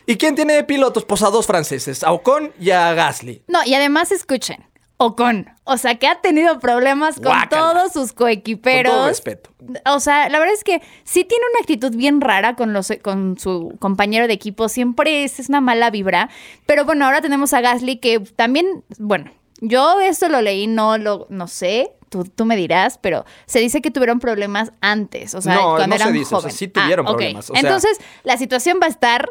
¿Y 0.06 0.18
quién 0.18 0.36
tiene 0.36 0.54
de 0.54 0.64
pilotos? 0.64 1.06
Pues 1.06 1.22
a 1.24 1.30
dos 1.30 1.46
franceses, 1.48 2.04
a 2.04 2.12
Ocon 2.12 2.52
y 2.60 2.72
a 2.72 2.94
Gasly. 2.94 3.44
No, 3.48 3.60
y 3.66 3.74
además 3.76 4.12
escuchen, 4.12 4.66
Ocon, 5.04 5.50
o 5.64 5.78
sea, 5.78 5.96
que 5.96 6.08
ha 6.08 6.22
tenido 6.22 6.60
problemas 6.60 7.16
con 7.16 7.24
Guácala. 7.26 7.74
todos 7.74 7.92
sus 7.94 8.14
coequiperos. 8.14 8.92
Con 8.92 9.00
todo 9.00 9.08
respeto. 9.10 9.50
O 9.88 10.00
sea, 10.00 10.30
la 10.30 10.38
verdad 10.40 10.54
es 10.54 10.64
que 10.64 10.82
sí 11.04 11.24
tiene 11.24 11.44
una 11.52 11.60
actitud 11.62 11.96
bien 11.96 12.22
rara 12.22 12.56
con, 12.56 12.72
los, 12.74 12.92
con 13.02 13.38
su 13.40 13.76
compañero 13.80 14.28
de 14.28 14.34
equipo. 14.34 14.70
Siempre 14.70 15.24
es, 15.24 15.40
es 15.40 15.50
una 15.50 15.62
mala 15.62 15.90
vibra. 15.90 16.30
Pero 16.66 16.86
bueno, 16.86 17.06
ahora 17.06 17.22
tenemos 17.22 17.54
a 17.54 17.62
Gasly 17.62 17.98
que 17.98 18.20
también, 18.20 18.84
bueno, 19.00 19.32
yo 19.60 20.00
esto 20.02 20.30
lo 20.30 20.42
leí, 20.42 20.68
no 20.68 20.98
lo 20.98 21.26
no 21.30 21.48
sé. 21.48 21.92
Tú, 22.10 22.26
tú 22.26 22.44
me 22.44 22.58
dirás, 22.58 22.98
pero 23.02 23.26
se 23.46 23.60
dice 23.60 23.82
que 23.82 23.90
tuvieron 23.90 24.20
problemas 24.20 24.74
antes, 24.82 25.34
o 25.34 25.42
sea, 25.42 25.56
No, 25.56 25.76
cuando 25.78 25.98
no 25.98 26.04
se 26.06 26.12
dice, 26.12 26.36
o 26.36 26.42
sea, 26.42 26.52
sí 26.52 26.68
tuvieron 26.68 27.08
Ah, 27.08 27.12
problemas, 27.12 27.50
o 27.50 27.54
sea- 27.54 27.62
Entonces, 27.62 28.00
la 28.24 28.36
situación 28.36 28.80
va 28.82 28.88
a 28.88 28.90
estar 28.90 29.30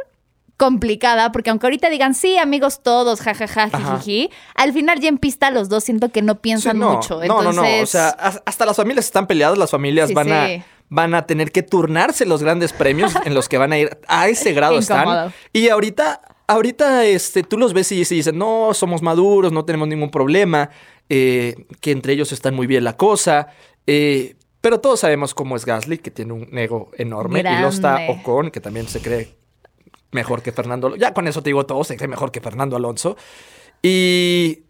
complicada, 0.61 1.33
porque 1.33 1.49
aunque 1.49 1.67
ahorita 1.67 1.89
digan, 1.89 2.15
sí, 2.15 2.37
amigos 2.37 2.83
todos, 2.83 3.23
jajaja, 3.23 3.71
jijiji, 3.71 4.31
al 4.55 4.75
final 4.75 5.01
ya 5.01 5.09
en 5.09 5.17
pista 5.17 5.51
los 5.51 5.71
dos 5.71 5.85
siento 5.85 6.11
que 6.11 6.21
no 6.21 6.43
piensan 6.43 6.73
Sí, 6.75 6.79
no, 6.79 6.93
mucho. 6.93 7.19
No, 7.25 7.43
no, 7.43 7.53
no. 7.53 7.63
O 7.63 7.65
Entonces, 7.65 7.89
sea, 7.91 8.09
as- 8.11 8.43
hasta 8.45 8.67
las 8.67 8.77
familias 8.77 9.07
están 9.07 9.27
peleadas, 9.27 9.57
las 9.57 9.71
familias 9.71 10.09
Sí, 10.09 10.15
van, 10.15 10.27
sí. 10.27 10.33
A, 10.33 10.65
van 10.91 11.15
a 11.15 11.25
tener 11.27 11.51
que 11.51 11.63
turnarse 11.63 12.27
los 12.27 12.43
grandes 12.43 12.75
premios 12.75 13.15
en 13.25 13.33
los 13.33 13.49
que 13.49 13.57
van 13.57 13.73
a 13.73 13.79
ir. 13.79 13.99
A 14.07 14.29
ese 14.29 14.53
grado 14.53 14.75
Incómodo. 14.81 15.27
están. 15.29 15.33
Y 15.55 15.71
ahorita, 15.71 16.21
ahorita 16.47 17.07
este, 17.07 17.43
tú 17.43 17.57
los 17.57 17.73
ves 17.73 17.91
y 17.93 18.05
se 18.05 18.15
dicen, 18.17 18.37
no, 18.37 18.75
somos 18.75 19.01
maduros, 19.01 19.53
no 19.53 19.65
tenemos 19.65 19.89
ningún 19.89 20.11
problema, 20.11 20.69
eh, 21.09 21.55
que 21.81 21.91
entre 21.93 22.13
ellos 22.13 22.33
están 22.33 22.55
muy 22.55 22.67
bien 22.67 22.85
la 22.85 22.99
cosa. 22.99 23.49
eh, 23.87 24.37
pero 24.61 24.79
todos 24.79 25.01
sabemos 25.01 25.33
cómo 25.33 25.57
es 25.57 25.65
Gasly, 25.65 25.97
que 25.97 26.11
tiene 26.11 26.35
un 26.35 26.59
ego 26.59 26.91
enorme. 26.99 27.41
Y 27.41 27.43
luego 27.45 27.69
está. 27.71 28.01
Ocon, 28.11 28.51
que 28.51 28.61
también 28.61 28.87
se 28.89 29.01
cree 29.01 29.40
mejor 30.13 30.43
que 30.43 30.53
Fernando 30.53 30.87
Alonso. 30.89 31.01
Ya 31.01 31.15
con 31.15 31.29
eso 31.29 31.43
te 31.43 31.51
digo 31.51 31.67
todo, 31.67 31.85
se 31.85 31.97
cree 31.97 32.09
mejor 32.09 32.31
que 32.31 32.41
Fernando 32.41 32.77
Alonso. 32.77 33.17
Y 33.83 34.65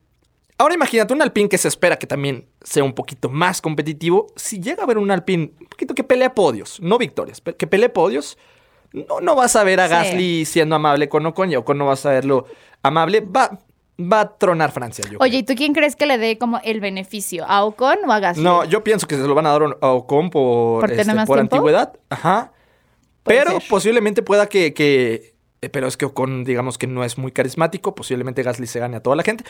ahora 0.58 0.74
imagínate 0.74 1.12
un 1.14 1.22
Alpine 1.22 1.48
que 1.48 1.58
se 1.58 1.68
espera 1.68 1.98
que 1.98 2.06
también 2.06 2.48
sea 2.62 2.84
un 2.84 2.92
poquito 2.92 3.28
más 3.28 3.60
competitivo. 3.60 4.28
Si 4.36 4.60
llega 4.60 4.82
a 4.82 4.84
haber 4.84 4.98
un 4.98 5.10
Alpine 5.10 5.52
un 5.60 5.66
poquito 5.66 5.94
que 5.94 6.04
pelee 6.04 6.30
podios, 6.30 6.80
no 6.80 6.98
victorias, 6.98 7.40
pero 7.40 7.56
que 7.56 7.66
pelee 7.66 7.88
podios, 7.88 8.38
no, 8.92 9.20
no 9.20 9.34
vas 9.34 9.56
a 9.56 9.64
ver 9.64 9.80
a 9.80 9.88
Sí. 9.88 9.94
Gasly 9.94 10.44
siendo 10.44 10.76
amable 10.76 11.08
con 11.08 11.24
Ocon 11.26 11.50
y 11.50 11.56
Ocon 11.56 11.78
no 11.78 11.86
vas 11.86 12.04
a 12.06 12.10
verlo 12.10 12.46
amable. 12.82 13.20
Va, 13.20 13.58
va 14.00 14.20
a 14.20 14.38
tronar 14.38 14.72
Francia, 14.72 15.04
yo 15.10 15.18
Oye, 15.20 15.38
¿y 15.38 15.42
tú 15.42 15.54
quién 15.54 15.72
crees 15.72 15.96
que 15.96 16.06
le 16.06 16.18
dé 16.18 16.38
como 16.38 16.60
el 16.64 16.80
beneficio? 16.80 17.44
¿A 17.48 17.64
Ocon 17.64 17.98
o 18.06 18.12
a 18.12 18.20
Gasly? 18.20 18.42
No, 18.42 18.64
yo 18.64 18.82
pienso 18.82 19.06
que 19.06 19.16
se 19.16 19.26
lo 19.26 19.34
van 19.34 19.46
a 19.46 19.50
dar 19.50 19.78
a 19.80 19.88
Ocon 19.88 20.30
por, 20.30 20.80
¿Por 20.80 20.92
este, 20.92 21.26
por 21.26 21.38
antigüedad. 21.38 21.92
Ajá. 22.08 22.52
Pero 23.34 23.60
ser. 23.60 23.68
posiblemente 23.68 24.22
pueda 24.22 24.46
que, 24.48 24.74
que- 24.74 25.34
eh, 25.62 25.68
Pero 25.68 25.86
es 25.88 25.96
que 25.96 26.04
Ocon, 26.06 26.44
digamos 26.44 26.78
que 26.78 26.86
no 26.86 27.04
es 27.04 27.18
muy 27.18 27.32
carismático. 27.32 27.94
Posiblemente 27.94 28.42
Gasly 28.42 28.66
se 28.66 28.80
gane 28.80 28.96
a 28.96 29.02
toda 29.02 29.16
la 29.16 29.22
gente. 29.22 29.44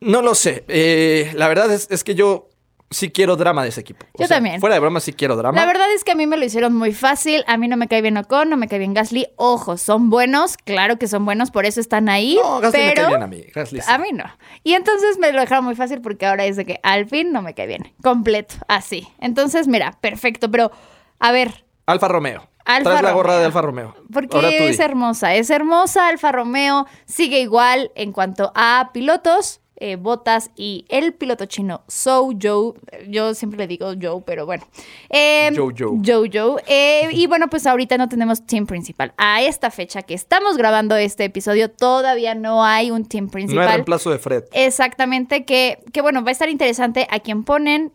No 0.00 0.22
lo 0.22 0.34
sé. 0.34 0.64
Eh, 0.68 1.32
la 1.34 1.48
verdad 1.48 1.72
es, 1.72 1.88
es 1.90 2.04
que 2.04 2.14
yo 2.14 2.48
sí 2.90 3.10
quiero 3.10 3.36
drama 3.36 3.62
de 3.64 3.68
ese 3.68 3.80
equipo. 3.82 4.06
O 4.14 4.22
Yo 4.22 4.26
sea, 4.26 4.36
también. 4.38 4.60
Fuera 4.60 4.74
de 4.76 4.80
broma, 4.80 5.00
sí 5.00 5.12
quiero 5.12 5.36
drama. 5.36 5.60
La 5.60 5.66
verdad 5.66 5.92
es 5.94 6.04
que 6.04 6.12
a 6.12 6.14
mí 6.14 6.26
me 6.26 6.36
lo 6.38 6.44
hicieron 6.46 6.74
muy 6.74 6.92
fácil. 6.94 7.44
A 7.46 7.58
mí 7.58 7.68
no 7.68 7.76
me 7.76 7.88
cae 7.88 8.00
bien 8.00 8.16
Ocon, 8.16 8.48
no 8.48 8.56
me 8.56 8.68
cae 8.68 8.78
bien 8.78 8.94
Gasly. 8.94 9.26
Ojo, 9.36 9.76
son 9.76 10.08
buenos, 10.08 10.56
claro 10.56 10.98
que 10.98 11.08
son 11.08 11.24
buenos, 11.26 11.50
por 11.50 11.66
eso 11.66 11.80
están 11.80 12.08
ahí. 12.08 12.36
No, 12.42 12.60
Gasly 12.60 12.80
me 12.80 12.94
cae 12.94 13.08
bien 13.08 13.22
a 13.22 13.26
mí. 13.26 13.42
Gasly 13.54 13.80
sí. 13.82 13.86
A 13.90 13.98
mí 13.98 14.08
no. 14.14 14.24
Y 14.64 14.72
entonces 14.74 15.18
me 15.18 15.32
lo 15.32 15.40
dejaron 15.40 15.64
muy 15.64 15.74
fácil 15.74 16.00
porque 16.00 16.24
ahora 16.24 16.46
es 16.46 16.56
de 16.56 16.64
que 16.64 16.80
al 16.82 17.06
fin 17.06 17.32
no 17.32 17.42
me 17.42 17.52
cae 17.54 17.66
bien. 17.66 17.92
Completo, 18.02 18.54
así. 18.68 19.06
Entonces, 19.20 19.68
mira, 19.68 19.98
perfecto. 20.00 20.50
Pero, 20.50 20.70
a 21.18 21.32
ver, 21.32 21.64
Alfa 21.84 22.08
Romeo. 22.08 22.48
Alfa 22.68 22.90
Traes 22.90 23.02
la 23.02 23.12
gorra 23.12 23.30
Romeo. 23.30 23.38
de 23.40 23.46
Alfa 23.46 23.62
Romeo. 23.62 23.94
porque 24.12 24.68
es 24.68 24.78
hermosa. 24.78 25.34
Es 25.34 25.50
hermosa. 25.50 26.08
Alfa 26.08 26.30
Romeo 26.32 26.86
sigue 27.06 27.40
igual 27.40 27.90
en 27.94 28.12
cuanto 28.12 28.52
a 28.54 28.90
pilotos. 28.92 29.60
eh, 29.80 29.94
Botas 29.94 30.50
y 30.56 30.84
el 30.88 31.14
piloto 31.14 31.46
chino 31.46 31.82
Zhou 31.88 32.36
Zhou. 32.36 32.74
Yo 33.08 33.32
siempre 33.34 33.58
le 33.58 33.68
digo 33.68 33.92
Joe, 34.00 34.20
pero 34.26 34.44
bueno. 34.44 34.66
Eh, 35.08 35.50
Zhou 35.54 35.70
Zhou. 35.72 36.02
Zhou 36.04 36.26
Zhou. 36.26 36.58
Eh, 36.66 37.08
y 37.12 37.28
bueno, 37.28 37.46
pues 37.48 37.64
ahorita 37.64 37.96
no 37.96 38.08
tenemos 38.08 38.44
team 38.44 38.66
principal. 38.66 39.12
A 39.18 39.40
esta 39.40 39.70
fecha 39.70 40.02
que 40.02 40.14
estamos 40.14 40.56
grabando 40.56 40.96
este 40.96 41.24
episodio, 41.26 41.70
todavía 41.70 42.34
no 42.34 42.64
hay 42.64 42.90
un 42.90 43.04
team 43.04 43.26
No 43.26 43.30
principal. 43.30 43.68
hay 43.68 43.74
reemplazo 43.74 44.10
de 44.10 44.18
Fred. 44.18 44.44
Exactamente, 44.52 45.44
que, 45.44 45.78
que 45.92 46.00
bueno, 46.02 46.24
va 46.24 46.30
a 46.30 46.32
estar 46.32 46.48
interesante 46.48 47.06
a 47.08 47.20
quién 47.20 47.44
ponen. 47.44 47.92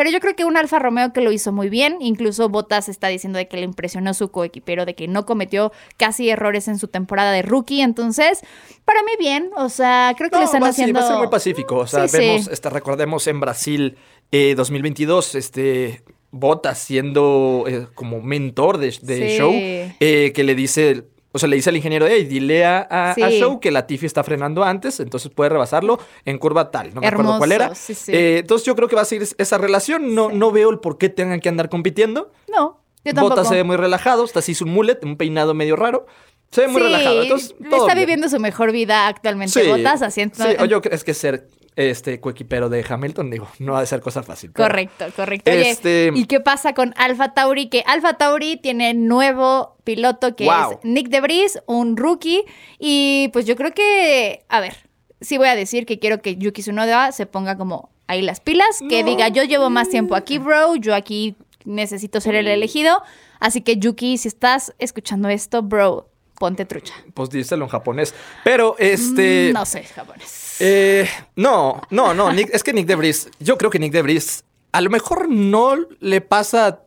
Pero 0.00 0.10
yo 0.10 0.20
creo 0.20 0.34
que 0.34 0.46
un 0.46 0.56
Alfa 0.56 0.78
Romeo 0.78 1.12
que 1.12 1.20
lo 1.20 1.30
hizo 1.30 1.52
muy 1.52 1.68
bien. 1.68 1.98
Incluso 2.00 2.48
Bottas 2.48 2.88
está 2.88 3.08
diciendo 3.08 3.36
de 3.38 3.48
que 3.48 3.58
le 3.58 3.64
impresionó 3.64 4.14
su 4.14 4.30
coequipero, 4.30 4.86
de 4.86 4.94
que 4.94 5.08
no 5.08 5.26
cometió 5.26 5.72
casi 5.98 6.30
errores 6.30 6.68
en 6.68 6.78
su 6.78 6.88
temporada 6.88 7.32
de 7.32 7.42
rookie. 7.42 7.82
Entonces, 7.82 8.40
para 8.86 9.02
mí 9.02 9.10
bien. 9.18 9.50
O 9.58 9.68
sea, 9.68 10.14
creo 10.16 10.30
que 10.30 10.36
No, 10.36 10.40
le 10.40 10.46
están 10.46 10.62
va, 10.62 10.72
sí, 10.72 10.80
haciendo. 10.80 11.00
va 11.00 11.04
a 11.04 11.08
ser 11.10 11.18
muy 11.18 11.28
pacífico. 11.28 11.76
O 11.76 11.86
sea, 11.86 12.08
Sí, 12.08 12.16
vemos, 12.16 12.44
sí. 12.46 12.50
este, 12.50 12.70
recordemos 12.70 13.26
en 13.26 13.40
Brasil 13.40 13.98
eh, 14.32 14.54
2022, 14.56 15.34
este 15.34 16.02
Bottas 16.30 16.78
siendo 16.78 17.64
eh, 17.68 17.86
como 17.94 18.22
mentor 18.22 18.78
de, 18.78 18.96
de 19.02 19.30
Sí. 19.30 19.36
Show, 19.36 19.52
eh, 19.52 20.32
que 20.34 20.44
le 20.44 20.54
dice, 20.54 21.02
o 21.32 21.38
sea, 21.38 21.48
le 21.48 21.56
dice 21.56 21.70
al 21.70 21.76
ingeniero, 21.76 22.06
hey, 22.08 22.24
dile 22.24 22.64
a, 22.64 22.86
a- 22.90 23.10
a 23.12 23.14
Sí. 23.14 23.38
Show 23.38 23.60
que 23.60 23.70
la 23.70 23.86
Tiffy 23.86 24.06
está 24.06 24.24
frenando 24.24 24.64
antes, 24.64 24.98
entonces 25.00 25.30
puede 25.34 25.50
rebasarlo 25.50 25.98
en 26.24 26.38
curva 26.38 26.70
tal. 26.70 26.94
No 26.94 27.00
me 27.00 27.06
acuerdo 27.08 27.38
cuál 27.38 27.52
Hermoso, 27.52 27.66
era. 27.70 27.74
sí, 27.74 27.94
sí. 27.94 28.12
Eh, 28.12 28.38
entonces 28.38 28.66
yo 28.66 28.74
creo 28.74 28.88
que 28.88 28.96
va 28.96 29.02
a 29.02 29.04
seguir 29.04 29.26
esa 29.38 29.58
relación. 29.58 30.14
No, 30.14 30.30
no 30.30 30.50
veo 30.50 30.70
el 30.70 30.78
por 30.80 30.98
qué 30.98 31.08
tengan 31.08 31.40
que 31.40 31.48
andar 31.48 31.68
compitiendo. 31.68 32.32
No, 32.50 32.82
yo 33.04 33.14
tampoco. 33.14 33.28
Bottas 33.30 33.48
se 33.48 33.54
ve 33.54 33.64
muy 33.64 33.76
relajado, 33.76 34.24
hasta 34.24 34.40
así 34.40 34.54
su 34.54 34.66
mullet, 34.66 34.98
un 35.04 35.16
peinado 35.16 35.54
medio 35.54 35.76
raro. 35.76 36.06
Se 36.50 36.62
ve 36.62 36.68
muy 36.68 36.82
relajado. 36.82 37.22
Entonces, 37.22 37.54
todo 37.70 37.82
está 37.82 37.94
bien. 37.94 38.06
viviendo 38.06 38.28
su 38.28 38.40
mejor 38.40 38.72
vida 38.72 39.06
actualmente. 39.06 39.68
Bottas 39.68 40.02
haciendo. 40.02 40.34
Sí, 40.34 40.56
o 40.58 40.64
yo 40.64 40.80
es 40.90 41.04
que 41.04 41.14
ser 41.14 41.46
este 41.76 42.20
coequipero 42.20 42.68
de 42.68 42.84
Hamilton, 42.86 43.30
digo, 43.30 43.48
no 43.58 43.76
ha 43.76 43.80
de 43.80 43.86
ser 43.86 44.00
cosa 44.00 44.22
fácil. 44.22 44.50
pero- 44.52 44.68
Correcto, 44.68 45.06
correcto. 45.16 45.50
Oye, 45.50 45.70
Este- 45.70 46.10
¿y 46.14 46.24
qué 46.26 46.40
pasa 46.40 46.74
con 46.74 46.92
Alfa 46.96 47.32
Tauri? 47.32 47.68
Que 47.68 47.82
Alfa 47.86 48.14
Tauri 48.14 48.56
tiene 48.56 48.92
nuevo 48.94 49.76
piloto 49.84 50.34
que 50.36 50.44
Wow. 50.44 50.72
es 50.72 50.78
Nick 50.82 51.08
DeVries, 51.08 51.62
un 51.66 51.96
rookie. 51.96 52.44
Y 52.78 53.30
pues 53.32 53.46
yo 53.46 53.56
creo 53.56 53.72
que, 53.72 54.44
a 54.48 54.60
ver, 54.60 54.76
sí 55.20 55.38
voy 55.38 55.48
a 55.48 55.54
decir 55.56 55.86
que 55.86 55.98
quiero 55.98 56.20
que 56.22 56.36
Yuki 56.36 56.62
Tsunoda 56.62 57.12
se 57.12 57.26
ponga 57.26 57.56
como 57.56 57.90
ahí 58.06 58.22
las 58.22 58.40
pilas, 58.40 58.80
que 58.88 59.02
No. 59.02 59.08
diga, 59.10 59.28
yo 59.28 59.44
llevo 59.44 59.70
más 59.70 59.88
tiempo 59.88 60.16
aquí, 60.16 60.38
bro, 60.38 60.74
yo 60.76 60.94
aquí 60.94 61.36
necesito 61.64 62.20
ser 62.20 62.34
el 62.34 62.48
elegido. 62.48 63.02
Así 63.38 63.60
que 63.62 63.76
Yuki, 63.78 64.18
si 64.18 64.28
estás 64.28 64.74
escuchando 64.78 65.28
esto, 65.28 65.62
bro, 65.62 66.10
ponte 66.38 66.64
trucha. 66.64 66.94
Pues 67.14 67.30
díselo 67.30 67.64
en 67.66 67.70
japonés. 67.70 68.14
Pero 68.44 68.74
este. 68.78 69.50
Mm, 69.50 69.54
no 69.54 69.64
sé, 69.64 69.84
japonés. 69.84 70.49
Eh, 70.60 71.08
no, 71.36 71.80
no, 71.90 72.14
no. 72.14 72.30
Nick- 72.32 72.50
es 72.52 72.62
que 72.62 72.72
Nick 72.72 72.86
DeVries, 72.86 73.30
yo 73.40 73.56
creo 73.58 73.70
que 73.70 73.78
Nick 73.78 73.92
DeVries 73.92 74.44
a 74.72 74.80
lo 74.80 74.90
mejor 74.90 75.28
no 75.28 75.76
le 76.00 76.20
pasa 76.20 76.82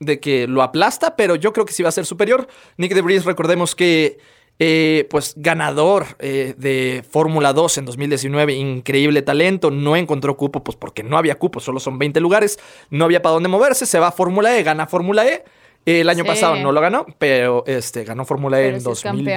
de 0.00 0.18
que 0.20 0.46
lo 0.48 0.62
aplasta, 0.62 1.16
pero 1.16 1.36
yo 1.36 1.52
creo 1.52 1.64
que 1.64 1.72
sí 1.72 1.82
va 1.82 1.88
a 1.90 1.92
ser 1.92 2.06
superior. 2.06 2.48
Nick 2.76 2.92
DeVries, 2.94 3.24
recordemos 3.24 3.74
que. 3.74 4.18
eh, 4.60 5.08
pues 5.10 5.34
ganador 5.36 6.06
eh, 6.20 6.54
de 6.56 7.04
Fórmula 7.10 7.52
2 7.52 7.78
en 7.78 7.84
2019, 7.86 8.52
increíble 8.52 9.20
talento, 9.22 9.72
no 9.72 9.96
encontró 9.96 10.36
cupo, 10.36 10.62
pues 10.62 10.76
porque 10.76 11.02
no 11.02 11.18
había 11.18 11.34
cupo, 11.40 11.58
solo 11.58 11.80
son 11.80 11.98
20 11.98 12.20
lugares, 12.20 12.60
no 12.88 13.04
había 13.04 13.20
para 13.20 13.32
dónde 13.32 13.48
moverse, 13.48 13.84
se 13.84 13.98
va 13.98 14.08
a 14.08 14.12
Fórmula 14.12 14.56
E, 14.56 14.62
gana 14.62 14.86
Fórmula 14.86 15.26
E, 15.26 15.44
el 15.86 16.08
año 16.08 16.22
Sí. 16.22 16.28
pasado 16.28 16.54
no 16.56 16.70
lo 16.70 16.80
ganó, 16.80 17.04
pero 17.18 17.64
este, 17.66 18.04
ganó 18.04 18.24
Fórmula 18.24 18.60
E 18.60 18.68
en 18.68 18.80
sí 18.80 18.84
es 18.92 19.02
campeón. 19.02 19.36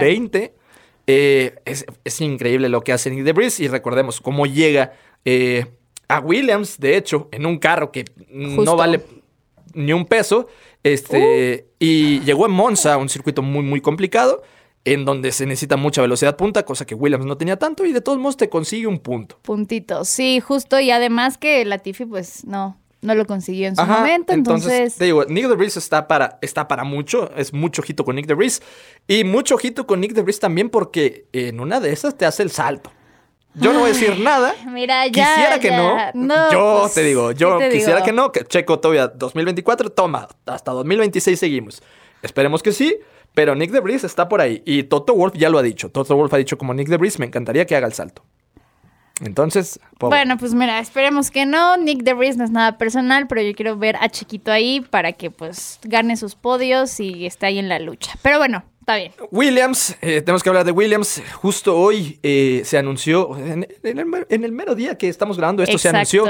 2020. 1.08 1.56
Eh, 1.56 1.56
es, 1.66 1.86
es 2.04 2.22
increíble 2.22 2.70
lo 2.70 2.82
que 2.82 2.94
hace 2.94 3.10
Nick 3.10 3.24
DeVries 3.24 3.60
y 3.60 3.68
recordemos 3.68 4.22
cómo 4.22 4.46
llega 4.46 4.94
eh, 5.26 5.66
a 6.08 6.20
Williams, 6.20 6.80
de 6.80 6.98
hecho, 6.98 7.30
en 7.32 7.46
un 7.46 7.58
carro 7.60 7.92
que 7.92 8.06
Justo. 8.30 8.64
no 8.64 8.76
vale 8.76 9.02
ni 9.74 9.94
un 9.94 10.06
peso. 10.06 10.48
Este, 10.84 11.68
Y 11.80 12.22
llegó 12.22 12.46
en 12.46 12.54
Monza, 12.54 12.98
un 12.98 13.10
circuito 13.10 13.42
muy, 13.42 13.64
muy 13.64 13.82
complicado, 13.82 14.42
en 14.86 15.04
donde 15.04 15.32
se 15.32 15.46
necesita 15.46 15.76
mucha 15.76 16.02
velocidad 16.02 16.38
punta, 16.38 16.64
cosa 16.64 16.86
que 16.86 16.96
Williams 16.96 17.26
no 17.26 17.38
tenía 17.38 17.58
tanto, 17.58 17.86
y 17.86 17.92
de 17.92 18.00
todos 18.00 18.18
modos 18.20 18.38
te 18.38 18.50
consigue 18.50 18.88
un 18.88 19.00
punto. 19.00 19.38
Puntito, 19.42 20.06
sí, 20.06 20.40
justo. 20.40 20.80
Y 20.80 20.92
además 20.92 21.38
que 21.38 21.66
Latifi, 21.66 22.06
pues 22.06 22.46
no, 22.46 22.78
no 23.02 23.16
lo 23.16 23.26
consiguió 23.26 23.68
en 23.68 23.76
su 23.76 23.84
momento. 23.84 24.34
Entonces, 24.34 24.96
te 24.96 25.06
digo, 25.06 25.26
Nick 25.26 25.48
DeVries 25.48 25.78
está 25.78 26.08
para, 26.08 26.40
está 26.42 26.68
para 26.68 26.84
mucho, 26.84 27.32
es 27.36 27.54
mucho 27.54 27.82
ojito 27.82 28.04
con 28.04 28.16
Nick 28.16 28.28
DeVries, 28.28 28.62
y 29.08 29.24
mucho 29.24 29.56
ojito 29.56 29.86
con 29.88 30.02
Nick 30.02 30.14
DeVries 30.14 30.40
también 30.40 30.70
porque 30.70 31.28
en 31.32 31.60
una 31.60 31.80
de 31.80 31.92
esas 31.92 32.18
te 32.18 32.26
hace 32.26 32.44
el 32.44 32.52
salto. 32.52 32.92
Yo 33.60 33.74
no 33.74 33.80
voy 33.80 33.90
a 33.90 33.94
decir 33.94 34.20
nada. 34.20 34.54
mira, 34.68 35.08
ya. 35.08 35.36
Quisiera 35.36 35.60
que 35.60 35.70
ya. 35.70 36.12
no. 36.14 36.28
No, 36.28 36.52
yo 36.52 36.80
pues, 36.82 36.94
te 36.94 37.04
digo, 37.04 37.30
¿qué 37.30 37.36
yo 37.36 37.58
te 37.58 37.70
quisiera 37.72 37.96
digo? 37.96 38.06
que 38.06 38.12
no, 38.12 38.32
que 38.32 38.44
Checo 38.46 38.80
todavía 38.80 39.08
2024, 39.08 39.92
toma, 39.92 40.28
hasta 40.46 40.72
2026 40.72 41.40
seguimos. 41.40 41.82
Esperemos 42.22 42.62
que 42.62 42.72
sí, 42.72 42.98
pero 43.34 43.56
Nick 43.56 43.72
DeVries 43.72 44.04
está 44.04 44.30
por 44.30 44.42
ahí. 44.42 44.62
Y 44.66 44.84
Toto 44.84 45.16
Wolf 45.16 45.34
ya 45.36 45.50
lo 45.50 45.58
ha 45.58 45.64
dicho. 45.64 45.90
Toto 45.90 46.16
Wolf 46.16 46.34
ha 46.34 46.38
dicho 46.38 46.58
como 46.58 46.74
Nick 46.74 46.88
DeVries, 46.88 47.20
me 47.20 47.26
encantaría 47.26 47.66
que 47.66 47.76
haga 47.76 47.88
el 47.88 47.94
salto. 47.94 48.24
Entonces, 49.22 49.80
pobre. 49.98 50.18
Bueno, 50.18 50.38
pues 50.38 50.54
mira, 50.54 50.80
esperemos 50.80 51.32
que 51.32 51.46
no. 51.46 51.78
Nick 51.78 52.04
DeVries 52.04 52.38
no 52.38 52.44
es 52.44 52.52
nada 52.52 52.78
personal, 52.78 53.28
pero 53.28 53.42
yo 53.42 53.54
quiero 53.54 53.78
ver 53.78 53.96
a 53.98 54.10
Chiquito 54.10 54.52
ahí 54.52 54.82
para 54.82 55.14
que 55.14 55.32
pues 55.32 55.80
gane 55.84 56.18
sus 56.18 56.36
podios 56.36 57.00
y 57.00 57.26
esté 57.26 57.48
ahí 57.48 57.60
en 57.60 57.70
la 57.70 57.80
lucha. 57.80 58.14
Pero 58.22 58.38
bueno, 58.38 58.64
está 58.80 58.98
bien. 58.98 59.12
Williams, 59.32 59.96
eh, 60.02 60.22
tenemos 60.22 60.44
que 60.44 60.50
hablar 60.50 60.66
de 60.66 60.72
Williams. 60.72 61.22
Justo 61.34 61.76
hoy 61.76 62.20
eh, 62.22 62.62
se 62.64 62.78
anunció, 62.78 63.36
en, 63.38 63.68
en 63.84 64.00
el, 64.00 64.26
en 64.30 64.44
el 64.44 64.52
mero 64.52 64.76
día 64.76 64.98
que 64.98 65.10
estamos 65.10 65.38
grabando 65.38 65.64
esto, 65.64 65.78
se 65.78 65.90
anunció 65.90 66.26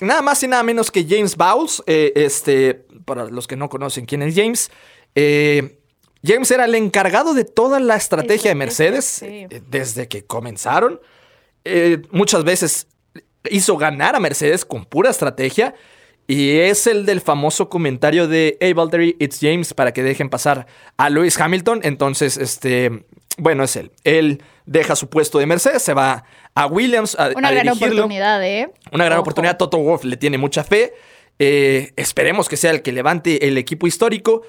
nada 0.00 0.22
más 0.22 0.42
y 0.42 0.48
nada 0.48 0.62
menos 0.62 0.90
que 0.90 1.06
James 1.08 1.36
Bowles. 1.36 1.82
eh, 1.86 2.12
este, 2.16 2.74
para 3.04 3.26
los 3.26 3.46
que 3.46 3.56
no 3.56 3.68
conocen 3.68 4.06
quién 4.06 4.22
es 4.22 4.34
James, 4.34 4.70
eh, 5.14 5.78
James 6.24 6.50
era 6.50 6.64
el 6.64 6.74
encargado 6.74 7.34
de 7.34 7.44
toda 7.44 7.80
la 7.80 7.96
estrategia 7.96 8.50
de 8.50 8.54
Mercedes 8.54 9.04
sí. 9.04 9.26
eh, 9.26 9.62
desde 9.68 10.08
que 10.08 10.24
comenzaron. 10.24 11.00
Eh, 11.64 12.02
muchas 12.10 12.44
veces 12.44 12.86
hizo 13.50 13.76
ganar 13.76 14.14
a 14.16 14.20
Mercedes 14.20 14.64
con 14.64 14.84
pura 14.84 15.10
estrategia. 15.10 15.74
Y 16.26 16.52
es 16.58 16.86
el 16.86 17.04
del 17.04 17.20
famoso 17.20 17.68
comentario 17.68 18.26
de 18.28 18.56
Hey 18.58 18.72
Valtteri, 18.72 19.14
it's 19.18 19.38
James, 19.42 19.74
para 19.74 19.92
que 19.92 20.02
dejen 20.02 20.30
pasar 20.30 20.66
a 20.96 21.10
Lewis 21.10 21.38
Hamilton. 21.38 21.80
Entonces, 21.82 22.38
este, 22.38 23.04
bueno, 23.36 23.62
es 23.64 23.76
él. 23.76 23.90
Él 24.04 24.42
deja 24.64 24.96
su 24.96 25.10
puesto 25.10 25.38
de 25.38 25.44
Mercedes, 25.44 25.82
se 25.82 25.92
va 25.92 26.24
a 26.54 26.66
Williams 26.66 27.14
a, 27.18 27.28
Una 27.36 27.48
a 27.48 27.52
gran 27.52 27.64
dirigirlo. 27.66 27.94
oportunidad, 28.04 28.42
¿eh? 28.42 28.70
Una 28.90 29.04
gran 29.04 29.18
Ojo. 29.18 29.22
oportunidad. 29.22 29.58
Toto 29.58 29.76
Wolff 29.76 30.04
le 30.04 30.16
tiene 30.16 30.38
mucha 30.38 30.64
fe. 30.64 30.94
Eh, 31.38 31.92
esperemos 31.96 32.48
que 32.48 32.56
sea 32.56 32.70
el 32.70 32.80
que 32.80 32.92
levante 32.92 33.46
el 33.46 33.58
equipo 33.58 33.86
histórico. 33.86 34.40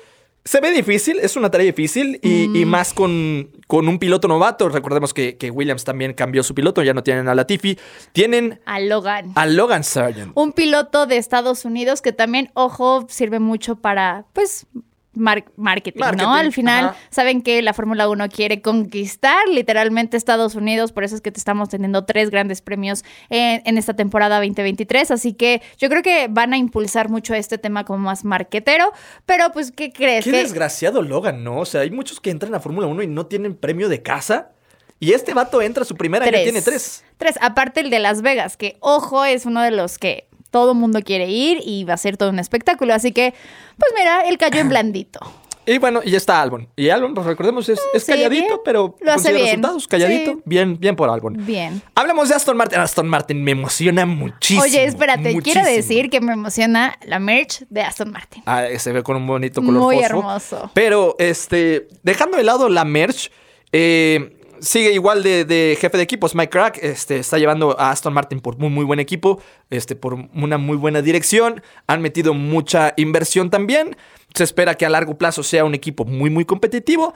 Se 0.46 0.62
ve 0.62 0.72
difícil, 0.72 1.20
es 1.20 1.36
una 1.36 1.52
tarea 1.52 1.66
difícil 1.66 2.22
y, 2.24 2.48
Mm. 2.48 2.56
y 2.56 2.66
más 2.66 2.94
con, 2.94 3.50
con 3.68 3.88
un 3.88 4.00
piloto 4.00 4.28
novato. 4.28 4.70
Recordemos 4.70 5.14
que, 5.14 5.38
que 5.38 5.52
Williams 5.52 5.84
también 5.84 6.14
cambió 6.14 6.44
su 6.44 6.54
piloto, 6.56 6.84
ya 6.84 6.94
no 6.94 7.04
tienen 7.04 7.28
a 7.28 7.36
Latifi. 7.36 7.78
Tienen 8.12 8.60
A 8.66 8.80
Logan. 8.80 9.32
a 9.36 9.46
Logan 9.46 9.84
Sargent. 9.84 10.32
Un 10.36 10.52
piloto 10.54 11.06
de 11.06 11.18
Estados 11.18 11.66
Unidos 11.66 12.02
que 12.02 12.12
también, 12.12 12.52
ojo, 12.54 13.06
sirve 13.10 13.40
mucho 13.40 13.76
para, 13.76 14.26
pues, 14.34 14.68
mar- 15.16 15.46
marketing, 15.58 16.00
Marketing, 16.00 16.24
¿no? 16.26 16.34
Al 16.34 16.52
final, 16.54 16.86
ajá. 16.86 16.98
saben 17.10 17.42
que 17.42 17.62
la 17.62 17.74
Fórmula 17.74 18.08
1 18.10 18.30
quiere 18.30 18.62
conquistar 18.62 19.48
literalmente 19.50 20.18
Estados 20.18 20.56
Unidos, 20.56 20.92
por 20.92 21.04
eso 21.04 21.16
es 21.16 21.22
que 21.22 21.32
te 21.32 21.40
estamos 21.40 21.70
teniendo 21.70 22.06
tres 22.06 22.30
grandes 22.30 22.62
premios 22.62 23.04
en, 23.30 23.62
en 23.66 23.78
esta 23.78 23.94
temporada 23.96 24.38
2023, 24.38 25.12
así 25.12 25.34
que 25.34 25.62
yo 25.78 25.90
creo 25.90 26.02
que 26.04 26.28
van 26.30 26.54
a 26.54 26.58
impulsar 26.58 27.10
mucho 27.10 27.34
este 27.34 27.58
tema 27.58 27.84
como 27.86 28.00
más 28.00 28.24
marquetero, 28.26 28.92
pero 29.26 29.52
pues, 29.52 29.72
¿qué 29.72 29.92
crees? 29.92 30.24
Qué 30.26 30.32
Que- 30.32 30.38
desgraciado 30.38 31.02
Logan, 31.02 31.44
¿no? 31.44 31.60
O 31.60 31.66
sea, 31.66 31.82
hay 31.82 31.92
muchos 31.92 32.20
que 32.20 32.30
entran 32.30 32.54
a 32.56 32.60
Fórmula 32.60 32.88
1 32.88 33.04
y 33.04 33.08
no 33.08 33.26
tienen 33.26 33.56
premio 33.56 33.90
de 33.90 34.02
casa. 34.02 34.52
Y 34.98 35.12
este 35.12 35.34
vato 35.34 35.62
entra 35.62 35.84
a 35.84 35.86
su 35.86 35.96
primer 35.96 36.24
año 36.24 36.32
y 36.40 36.44
tiene 36.44 36.62
tres. 36.62 37.04
Tres. 37.18 37.36
Aparte 37.42 37.82
el 37.82 37.90
de 37.90 38.00
Las 38.00 38.22
Vegas, 38.22 38.56
que 38.56 38.78
ojo, 38.80 39.26
es 39.26 39.46
uno 39.46 39.62
de 39.62 39.72
los 39.72 39.98
que 39.98 40.30
todo 40.56 40.74
mundo 40.74 41.02
quiere 41.04 41.28
ir 41.30 41.60
y 41.66 41.84
va 41.84 41.96
a 41.96 41.98
ser 41.98 42.16
todo 42.16 42.30
un 42.30 42.40
espectáculo. 42.40 42.94
Así 42.94 43.12
que, 43.12 43.34
pues 43.78 43.92
mira, 43.98 44.22
él 44.22 44.38
cayó 44.38 44.62
en 44.62 44.70
blandito. 44.70 45.20
Y 45.66 45.80
bueno, 45.80 46.00
y 46.06 46.16
está 46.16 46.42
Albon. 46.42 46.70
Y 46.78 46.88
Albon, 46.88 47.14
pues 47.14 47.28
recordemos, 47.28 47.68
es, 47.68 47.78
es 47.94 48.06
sí, 48.06 48.14
calladito, 48.14 48.46
bien. 48.46 48.60
pero 48.64 48.96
Lo 49.02 49.12
hace 49.12 49.34
bien. 49.34 49.46
resultados, 49.48 49.86
calladito. 49.90 50.32
Sí. 50.36 50.42
Bien, 50.46 50.80
bien 50.80 50.96
por 50.96 51.10
Albon. 51.10 51.46
Bien. 51.46 51.82
Hablemos 51.94 52.30
de 52.30 52.36
Aston 52.36 52.56
Martin. 52.56 52.80
Aston 52.80 53.08
Martin 53.10 53.44
me 53.44 53.52
emociona 53.52 54.06
muchísimo. 54.06 54.64
Oye, 54.64 54.86
espérate, 54.86 55.36
quiero 55.42 55.66
decir 55.66 56.10
que 56.10 56.22
me 56.22 56.32
emociona 56.32 56.98
la 57.06 57.20
merch 57.20 57.66
de 57.70 57.82
Aston 57.82 58.12
Martin. 58.12 58.44
Ah, 58.46 58.64
se 58.78 58.94
ve 58.94 59.04
con 59.04 59.18
un 59.18 59.28
bonito 59.28 59.62
color 59.62 59.82
Muy 59.82 59.96
fosfo. 59.98 60.08
hermoso. 60.18 60.72
Pero, 60.74 61.18
este, 61.20 61.90
dejando 62.04 62.38
de 62.38 62.44
lado 62.44 62.70
la 62.70 62.86
merch, 62.86 63.30
eh, 63.74 64.35
sigue 64.60 64.92
igual 64.92 65.24
de, 65.24 65.46
de 65.46 65.78
jefe 65.80 65.98
de 65.98 66.04
equipos. 66.04 66.36
Mike 66.36 66.50
Crack 66.50 66.80
este, 66.82 67.18
está 67.18 67.38
llevando 67.38 67.80
a 67.80 67.92
Aston 67.92 68.14
Martin 68.14 68.40
por 68.40 68.58
muy, 68.58 68.70
muy 68.70 68.86
buen 68.86 69.00
equipo, 69.00 69.42
este, 69.70 69.96
por 69.96 70.14
una 70.14 70.58
muy 70.58 70.78
buena 70.78 71.02
dirección. 71.02 71.62
Han 71.88 72.02
metido 72.02 72.34
mucha 72.34 72.94
inversión 72.98 73.50
también. 73.50 73.96
Se 74.34 74.44
espera 74.44 74.76
que 74.76 74.86
a 74.86 74.90
largo 74.90 75.18
plazo 75.18 75.44
sea 75.44 75.66
un 75.66 75.76
equipo 75.76 76.06
muy, 76.06 76.30
muy 76.30 76.46
competitivo. 76.46 77.14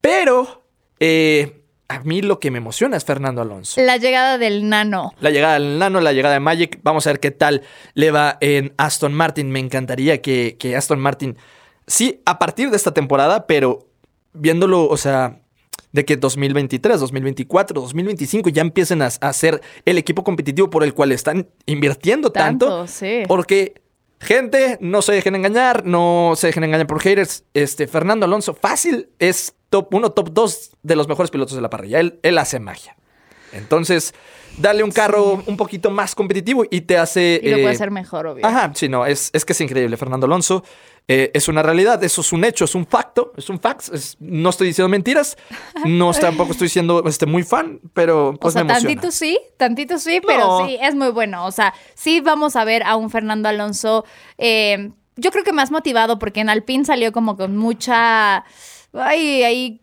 Pero, 0.00 0.64
eh, 0.98 1.60
a 1.88 2.00
mí 2.00 2.22
lo 2.22 2.38
que 2.38 2.52
me 2.52 2.58
emociona 2.58 2.96
es 2.96 3.04
Fernando 3.04 3.42
Alonso. 3.42 3.80
La 3.80 3.96
llegada 3.96 4.38
del 4.38 4.68
nano. 4.68 5.12
La 5.20 5.30
llegada 5.30 5.54
del 5.54 5.78
Nano, 5.78 6.00
la 6.00 6.12
llegada 6.12 6.34
de 6.34 6.40
Magic. 6.40 6.78
Vamos 6.84 7.04
a 7.06 7.10
ver 7.10 7.18
qué 7.18 7.32
tal 7.32 7.62
le 7.94 8.12
va 8.12 8.38
en 8.40 8.72
Aston 8.76 9.12
Martin. 9.12 9.50
Me 9.50 9.58
encantaría 9.58 10.22
que, 10.22 10.56
que 10.56 10.76
Aston 10.76 11.00
Martin, 11.00 11.36
sí, 11.88 12.22
a 12.26 12.38
partir 12.38 12.70
de 12.70 12.76
esta 12.76 12.94
temporada, 12.94 13.48
pero 13.48 13.88
viéndolo, 14.32 14.86
o 14.86 14.96
sea, 14.96 15.40
de 15.92 16.04
que 16.04 16.16
2023, 16.16 17.00
2024, 17.00 17.80
2025 17.80 18.50
ya 18.50 18.62
empiecen 18.62 19.02
a, 19.02 19.06
a 19.06 19.32
ser 19.32 19.60
el 19.84 19.98
equipo 19.98 20.24
competitivo 20.24 20.70
por 20.70 20.84
el 20.84 20.94
cual 20.94 21.12
están 21.12 21.48
invirtiendo 21.66 22.30
tanto. 22.30 22.66
Tanto, 22.66 22.86
sí. 22.86 23.22
Porque, 23.26 23.82
gente, 24.20 24.78
no 24.80 25.02
se 25.02 25.12
dejen 25.12 25.34
engañar, 25.34 25.84
no 25.84 26.32
se 26.36 26.48
dejen 26.48 26.64
engañar 26.64 26.86
por 26.86 27.00
haters. 27.00 27.44
Este, 27.54 27.86
Fernando 27.86 28.26
Alonso, 28.26 28.54
fácil, 28.54 29.08
es 29.18 29.54
top 29.68 29.92
1, 29.94 30.10
top 30.12 30.30
2 30.32 30.76
de 30.82 30.96
los 30.96 31.08
mejores 31.08 31.30
pilotos 31.30 31.54
de 31.54 31.62
la 31.62 31.70
parrilla. 31.70 32.00
Él, 32.00 32.18
él 32.22 32.38
hace 32.38 32.60
magia. 32.60 32.96
Entonces, 33.52 34.14
dale 34.58 34.82
un 34.84 34.90
carro 34.90 35.42
un 35.46 35.56
poquito 35.56 35.90
más 35.90 36.14
competitivo 36.14 36.64
y 36.70 36.82
te 36.82 36.98
hace. 36.98 37.40
Y 37.42 37.48
lo 37.50 37.56
eh, 37.56 37.62
puede 37.62 37.74
hacer 37.74 37.90
mejor, 37.90 38.26
obvio. 38.26 38.44
Ajá, 38.46 38.72
sí, 38.74 38.88
no, 38.88 39.06
es, 39.06 39.30
es 39.32 39.44
que 39.44 39.52
es 39.52 39.60
increíble. 39.60 39.96
Fernando 39.96 40.26
Alonso 40.26 40.62
eh, 41.08 41.30
es 41.34 41.48
una 41.48 41.62
realidad, 41.62 42.02
eso 42.04 42.20
es 42.20 42.32
un 42.32 42.44
hecho, 42.44 42.64
es 42.64 42.74
un 42.74 42.86
facto, 42.86 43.32
es 43.36 43.48
un 43.50 43.58
fact. 43.58 43.92
es- 43.92 44.16
no 44.20 44.50
estoy 44.50 44.68
diciendo 44.68 44.88
mentiras, 44.88 45.36
no 45.84 46.12
tampoco 46.12 46.52
estoy 46.52 46.68
siendo 46.68 47.02
este, 47.08 47.26
muy 47.26 47.42
fan, 47.42 47.80
pero 47.94 48.34
pues 48.40 48.54
o 48.54 48.58
sea, 48.58 48.64
me 48.64 48.70
emociona. 48.72 48.94
tantito 48.94 49.10
sí, 49.10 49.38
tantito 49.56 49.98
sí, 49.98 50.20
pero 50.24 50.46
No. 50.60 50.66
sí, 50.66 50.78
es 50.80 50.94
muy 50.94 51.08
bueno. 51.10 51.46
O 51.46 51.50
sea, 51.52 51.74
sí 51.94 52.20
vamos 52.20 52.54
a 52.54 52.64
ver 52.64 52.82
a 52.84 52.96
un 52.96 53.10
Fernando 53.10 53.48
Alonso, 53.48 54.04
eh, 54.38 54.90
yo 55.16 55.30
creo 55.32 55.42
que 55.44 55.52
más 55.52 55.70
motivado, 55.70 56.18
porque 56.18 56.40
en 56.40 56.48
Alpine 56.48 56.84
salió 56.84 57.12
como 57.12 57.36
con 57.36 57.56
mucha. 57.56 58.44
Ay, 58.92 59.42
ahí 59.42 59.80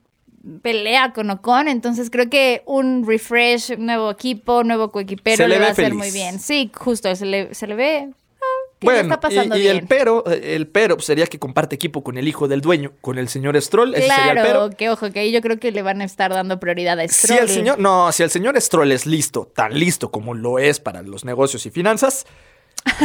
pelea 0.61 1.13
con 1.13 1.29
Ocon, 1.29 1.67
entonces 1.67 2.09
creo 2.09 2.29
que 2.29 2.63
un 2.65 3.05
refresh, 3.07 3.77
nuevo 3.77 4.11
equipo, 4.11 4.63
nuevo 4.63 4.91
coequipero 4.91 5.37
Se 5.37 5.47
le 5.47 5.55
le, 5.55 5.59
va 5.59 5.67
a 5.67 5.71
hacer 5.71 5.85
feliz. 5.85 5.97
muy 5.97 6.11
bien. 6.11 6.39
Sí, 6.39 6.71
justo, 6.73 7.13
se 7.15 7.25
le, 7.25 7.53
se 7.53 7.67
le 7.67 7.75
ve 7.75 8.09
ah, 8.11 8.45
que 8.79 8.85
Bueno, 8.85 9.01
está 9.01 9.19
pasando 9.19 9.55
y, 9.55 9.59
y 9.59 9.61
bien. 9.63 9.77
el 9.77 9.87
pero, 9.87 10.25
el 10.25 10.67
pero 10.67 10.95
pues, 10.95 11.05
sería 11.05 11.27
que 11.27 11.39
comparte 11.39 11.75
equipo 11.75 12.03
con 12.03 12.17
el 12.17 12.27
hijo 12.27 12.47
del 12.47 12.61
dueño, 12.61 12.93
con 13.01 13.17
el 13.17 13.27
señor 13.29 13.59
Stroll, 13.61 13.93
ese 13.95 14.07
sería 14.07 14.31
el 14.31 14.37
pero. 14.37 14.59
Claro, 14.59 14.69
que 14.77 14.89
ojo, 14.89 15.11
que 15.11 15.19
ahí 15.19 15.31
yo 15.31 15.41
creo 15.41 15.59
que 15.59 15.71
le 15.71 15.81
van 15.81 16.01
a 16.01 16.05
estar 16.05 16.31
dando 16.31 16.59
prioridad 16.59 16.99
a 16.99 17.07
Si 17.07 17.27
Stroll. 17.27 17.39
el 17.39 17.49
señor, 17.49 17.79
no, 17.79 18.11
si 18.11 18.23
el 18.23 18.29
señor 18.29 18.59
Stroll 18.61 18.91
es 18.91 19.05
listo, 19.05 19.51
tan 19.55 19.77
listo 19.77 20.11
como 20.11 20.33
lo 20.33 20.59
es 20.59 20.79
para 20.79 21.01
los 21.01 21.25
negocios 21.25 21.65
y 21.65 21.71
finanzas, 21.71 22.25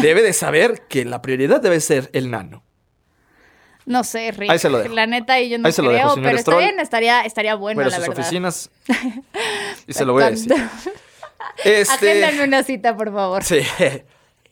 debe 0.01 0.23
de 0.23 0.33
saber 0.33 0.83
que 0.89 1.05
la 1.05 1.23
prioridad 1.23 1.61
debe 1.61 1.81
ser 1.81 2.11
el 2.13 2.31
nano. 2.31 2.63
No 3.87 4.05
sé, 4.05 4.31
Rick. 4.33 4.51
Ahí 4.51 4.59
se 4.59 4.69
lo 4.71 4.79
dejo. 4.79 4.95
La 4.95 5.07
neta, 5.07 5.41
y 5.41 5.49
yo 5.49 5.59
no 5.59 5.67
Ahí 5.67 5.73
se 5.73 5.83
lo 5.83 5.89
creo, 5.89 5.99
dejo, 6.01 6.15
señor 6.15 6.27
pero 6.29 6.39
está 6.39 6.57
bien, 6.59 6.81
estaría, 6.81 7.21
estaría 7.23 7.55
bueno, 7.57 7.77
Bueno, 7.79 7.91
la 7.91 7.97
sus 7.97 8.07
verdad. 8.09 8.21
oficinas. 8.23 8.71
Y 9.87 9.93
se 9.93 10.05
lo 10.05 10.13
voy 10.13 10.23
a 10.25 10.31
decir. 10.31 10.53
Este, 11.65 12.11
Agéndame 12.25 12.45
una 12.45 12.63
cita, 12.63 12.97
por 12.97 13.13
favor. 13.13 13.43
sí. 13.45 13.59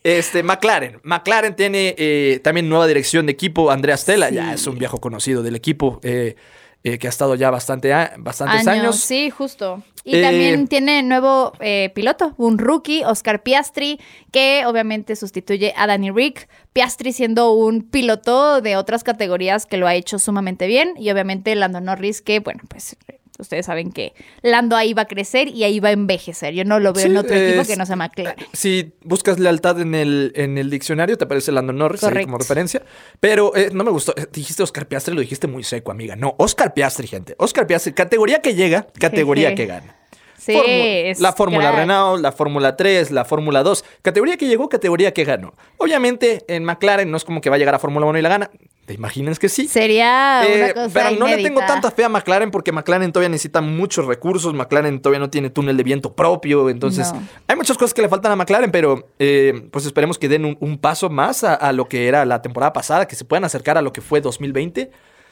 Este, 0.03 0.43
McLaren. 0.43 0.99
McLaren 1.03 1.55
tiene 1.55 1.95
eh, 1.99 2.41
también 2.43 2.69
nueva 2.69 2.87
dirección 2.87 3.27
de 3.27 3.33
equipo. 3.33 3.71
Andrea 3.71 3.97
Stella 3.99 4.31
ya 4.31 4.55
es 4.55 4.67
un 4.67 4.79
viejo 4.79 4.99
conocido 4.99 5.43
del 5.43 5.55
equipo 5.57 6.01
eh, 6.03 6.37
eh, 6.83 6.99
que 6.99 7.07
ha 7.07 7.11
estado 7.11 7.35
ya 7.35 7.51
bastante 7.51 7.93
a- 7.93 8.15
bastantes 8.17 8.67
años. 8.67 8.97
Sí, 8.97 9.29
justo. 9.31 9.83
Y 10.05 10.17
Eh, 10.17 10.23
también 10.23 10.67
tiene 10.67 11.03
nuevo 11.03 11.53
eh, 11.61 11.91
piloto, 11.95 12.35
un 12.39 12.59
rookie, 12.59 13.05
Oscar 13.05 13.43
Piastri, 13.43 14.01
que 14.33 14.65
obviamente 14.67 15.15
sustituye 15.17 15.75
a 15.77 15.87
Danny 15.87 16.11
Rick. 16.11 16.49
Piastri 16.73 17.13
siendo 17.13 17.53
un 17.53 17.83
piloto 17.83 18.61
de 18.61 18.77
otras 18.77 19.05
categorías 19.05 19.67
que 19.67 19.77
lo 19.77 19.87
ha 19.87 19.95
hecho 19.95 20.19
sumamente 20.19 20.67
bien. 20.67 20.95
Y 20.97 21.11
obviamente 21.11 21.55
Lando 21.55 21.81
Norris, 21.81 22.23
que 22.23 22.41
bueno, 22.41 22.63
pues 22.69 22.97
ustedes 23.41 23.67
saben 23.67 23.93
que 23.93 24.13
Lando 24.43 24.77
ahí 24.77 24.93
va 24.95 25.03
a 25.03 25.07
crecer 25.07 25.49
y 25.49 25.65
ahí 25.65 25.81
va 25.81 25.89
a 25.89 25.93
envejecer. 25.93 26.55
Yo 26.55 26.65
no 26.65 26.79
lo 26.79 26.93
veo 26.93 27.05
Sí, 27.05 27.11
en 27.11 27.17
otro 27.17 27.35
equipo 27.35 27.65
que 27.67 27.77
no 27.77 27.87
sea 27.87 27.97
McLaren. 27.97 28.45
Si 28.53 28.93
buscas 29.03 29.39
lealtad 29.39 29.81
en 29.81 29.95
el, 29.95 30.33
en 30.37 30.59
el 30.59 30.71
diccionario, 30.71 31.17
te 31.19 31.25
aparece 31.25 31.53
Lando 31.53 31.73
Norris 31.73 32.05
ahí 32.05 32.25
como 32.25 32.39
referencia. 32.39 32.83
Pero 33.21 33.55
eh, 33.57 33.71
no 33.73 33.85
me 33.85 33.91
gustó. 33.91 34.15
Eh, 34.17 34.27
Dijiste 34.33 34.63
Oscar 34.63 34.87
Piastri, 34.87 35.15
lo 35.15 35.21
dijiste 35.21 35.47
muy 35.47 35.65
seco, 35.65 35.91
amiga. 35.91 36.17
No, 36.17 36.35
Oscar 36.39 36.75
Piastri, 36.75 37.07
gente. 37.07 37.35
Oscar 37.39 37.67
Piastri, 37.67 37.93
categoría 37.93 38.41
que 38.41 38.55
llega, 38.55 38.87
categoría 38.99 39.51
Jeje. 39.51 39.57
que 39.63 39.67
gana. 39.67 39.97
Sí, 40.39 40.55
es 40.57 41.21
la 41.21 41.33
Fórmula. 41.35 41.71
Renault, 41.71 42.23
la 42.23 42.33
Fórmula 42.33 42.75
3, 42.75 43.11
la 43.11 43.27
Fórmula 43.27 43.63
2. 43.63 43.85
Categoría 44.01 44.39
que 44.39 44.47
llegó, 44.49 44.71
categoría 44.71 45.13
que 45.13 45.25
ganó. 45.25 45.55
Obviamente, 45.77 46.45
en 46.49 46.65
McLaren 46.65 47.11
no 47.11 47.19
es 47.19 47.25
como 47.25 47.43
que 47.43 47.51
va 47.51 47.57
a 47.57 47.59
llegar 47.59 47.75
a 47.75 47.79
Fórmula 47.79 48.07
1 48.07 48.19
y 48.19 48.23
la 48.23 48.29
gana. 48.31 48.51
¿Te 48.91 48.95
imaginas 48.95 49.39
que 49.39 49.49
sí? 49.49 49.69
Sería 49.69 50.43
Eh, 50.45 50.65
una 50.65 50.75
cosa 50.75 50.91
pero 50.93 51.17
no 51.17 51.29
le 51.29 51.41
tengo 51.45 51.61
tanta 51.61 51.93
fe 51.93 52.03
a 52.03 52.09
McLaren 52.09 52.51
porque 52.51 52.73
McLaren 52.73 53.13
todavía 53.13 53.29
necesita 53.29 53.61
muchos 53.61 54.05
recursos, 54.05 54.53
McLaren 54.53 55.01
todavía 55.01 55.21
no 55.21 55.31
tiene 55.31 55.49
túnel 55.49 55.77
de 55.77 55.85
viento 55.85 56.17
propio, 56.17 56.69
entonces 56.69 57.13
No. 57.13 57.23
hay 57.47 57.55
muchas 57.55 57.79
cosas 57.79 57.95
que 57.95 58.03
le 58.03 58.09
faltan 58.09 58.33
a 58.33 58.35
McLaren, 58.37 58.73
pero 58.73 59.09
eh, 59.21 59.69
pues 59.71 59.87
esperemos 59.87 60.19
que 60.19 60.29
den 60.29 60.45
un, 60.45 60.57
un 60.59 60.77
paso 60.77 61.09
más 61.09 61.45
a, 61.45 61.55
a 61.55 61.73
lo 61.73 61.87
que 61.87 62.09
era 62.09 62.25
la 62.25 62.43
temporada 62.43 62.73
pasada, 62.73 63.07
que 63.07 63.15
se 63.15 63.25
puedan 63.25 63.45
acercar 63.45 63.79
a 63.79 63.81
lo 63.83 63.93
que 63.93 64.01
fue 64.01 64.21
2020, 64.21 64.91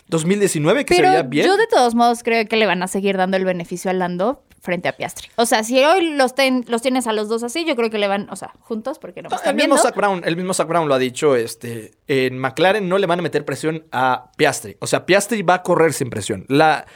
2019, 0.09 0.85
que 0.85 0.95
se 0.95 1.03
veía 1.03 1.13
Pero 1.19 1.29
bien. 1.29 1.47
yo 1.47 1.57
de 1.57 1.67
todos 1.67 1.95
modos 1.95 2.23
creo 2.23 2.47
que 2.47 2.57
le 2.57 2.67
van 2.67 2.83
a 2.83 2.89
seguir 2.89 3.17
dando 3.17 3.37
el 3.37 3.45
beneficio 3.45 3.91
a 3.91 3.95
Lando 3.95 4.43
frente 4.61 4.89
a 4.89 4.93
Piastri. 4.97 5.29
O 5.37 5.47
sea, 5.47 5.63
si 5.63 5.83
hoy 5.85 6.11
los, 6.17 6.35
ten- 6.35 6.65
los 6.69 6.83
tienes 6.83 7.07
a 7.07 7.13
los 7.13 7.29
dos 7.29 7.43
así, 7.45 7.65
yo 7.65 7.77
creo 7.77 7.91
que 7.91 7.99
le 7.99 8.09
van, 8.09 8.29
o 8.31 8.37
sea, 8.37 8.53
juntos, 8.61 8.99
porque 8.99 9.23
no 9.23 9.29
Ah, 9.31 9.37
están 9.37 9.51
el 9.59 9.69
mismo. 9.69 9.79
Zach 9.79 9.95
Brown, 9.95 10.23
el 10.25 10.37
mismo 10.37 10.53
Zach 10.53 10.67
Brown 10.67 10.89
lo 10.89 10.95
ha 10.95 10.99
dicho, 10.99 11.37
este, 11.37 11.93
en 12.09 12.39
McLaren 12.39 12.89
no 12.89 12.99
le 12.99 13.07
van 13.07 13.21
a 13.21 13.23
meter 13.23 13.45
presión 13.45 13.85
a 13.93 14.31
Piastri. 14.37 14.77
O 14.81 14.87
sea, 14.89 15.07
Piastri 15.07 15.43
va 15.43 15.55
a 15.55 15.63
correr 15.63 15.93
sin 15.93 16.11
presión. 16.11 16.45
La, 16.49 16.87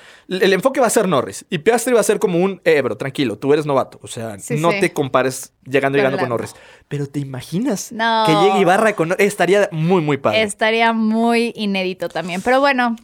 el 0.41 0.53
enfoque 0.53 0.81
va 0.81 0.87
a 0.87 0.91
ser 0.91 1.09
Norris. 1.09 1.45
Y 1.51 1.59
Piastri 1.59 1.93
va 1.93 2.01
a 2.01 2.05
ser 2.05 2.19
como 2.19 2.39
un, 2.39 2.61
eh, 2.65 2.81
bro, 2.83 2.97
tranquilo, 2.97 3.37
tú 3.39 3.53
eres 3.53 3.67
novato. 3.67 3.99
O 4.03 4.07
sea, 4.09 4.39
Sí, 4.39 4.57
no 4.57 4.71
sí. 4.73 4.81
te 4.81 4.93
compares 4.93 5.53
llegando 5.65 5.99
y 5.99 6.01
llegando 6.01 6.19
con. 6.19 6.29
Norris. 6.29 6.55
Pero 6.89 7.07
¿te 7.07 7.21
imaginas 7.21 7.93
No. 7.93 8.25
que 8.27 8.33
llegue 8.33 8.61
Ibarra 8.61 8.95
con 8.95 9.09
Norris? 9.11 9.27
Estaría 9.27 9.69
muy, 9.73 10.01
muy 10.03 10.17
padre. 10.17 10.43
Estaría 10.43 10.93
muy 10.93 11.53
inédito 11.57 12.09
también. 12.09 12.41
Pero 12.43 12.61
bueno. 12.61 12.97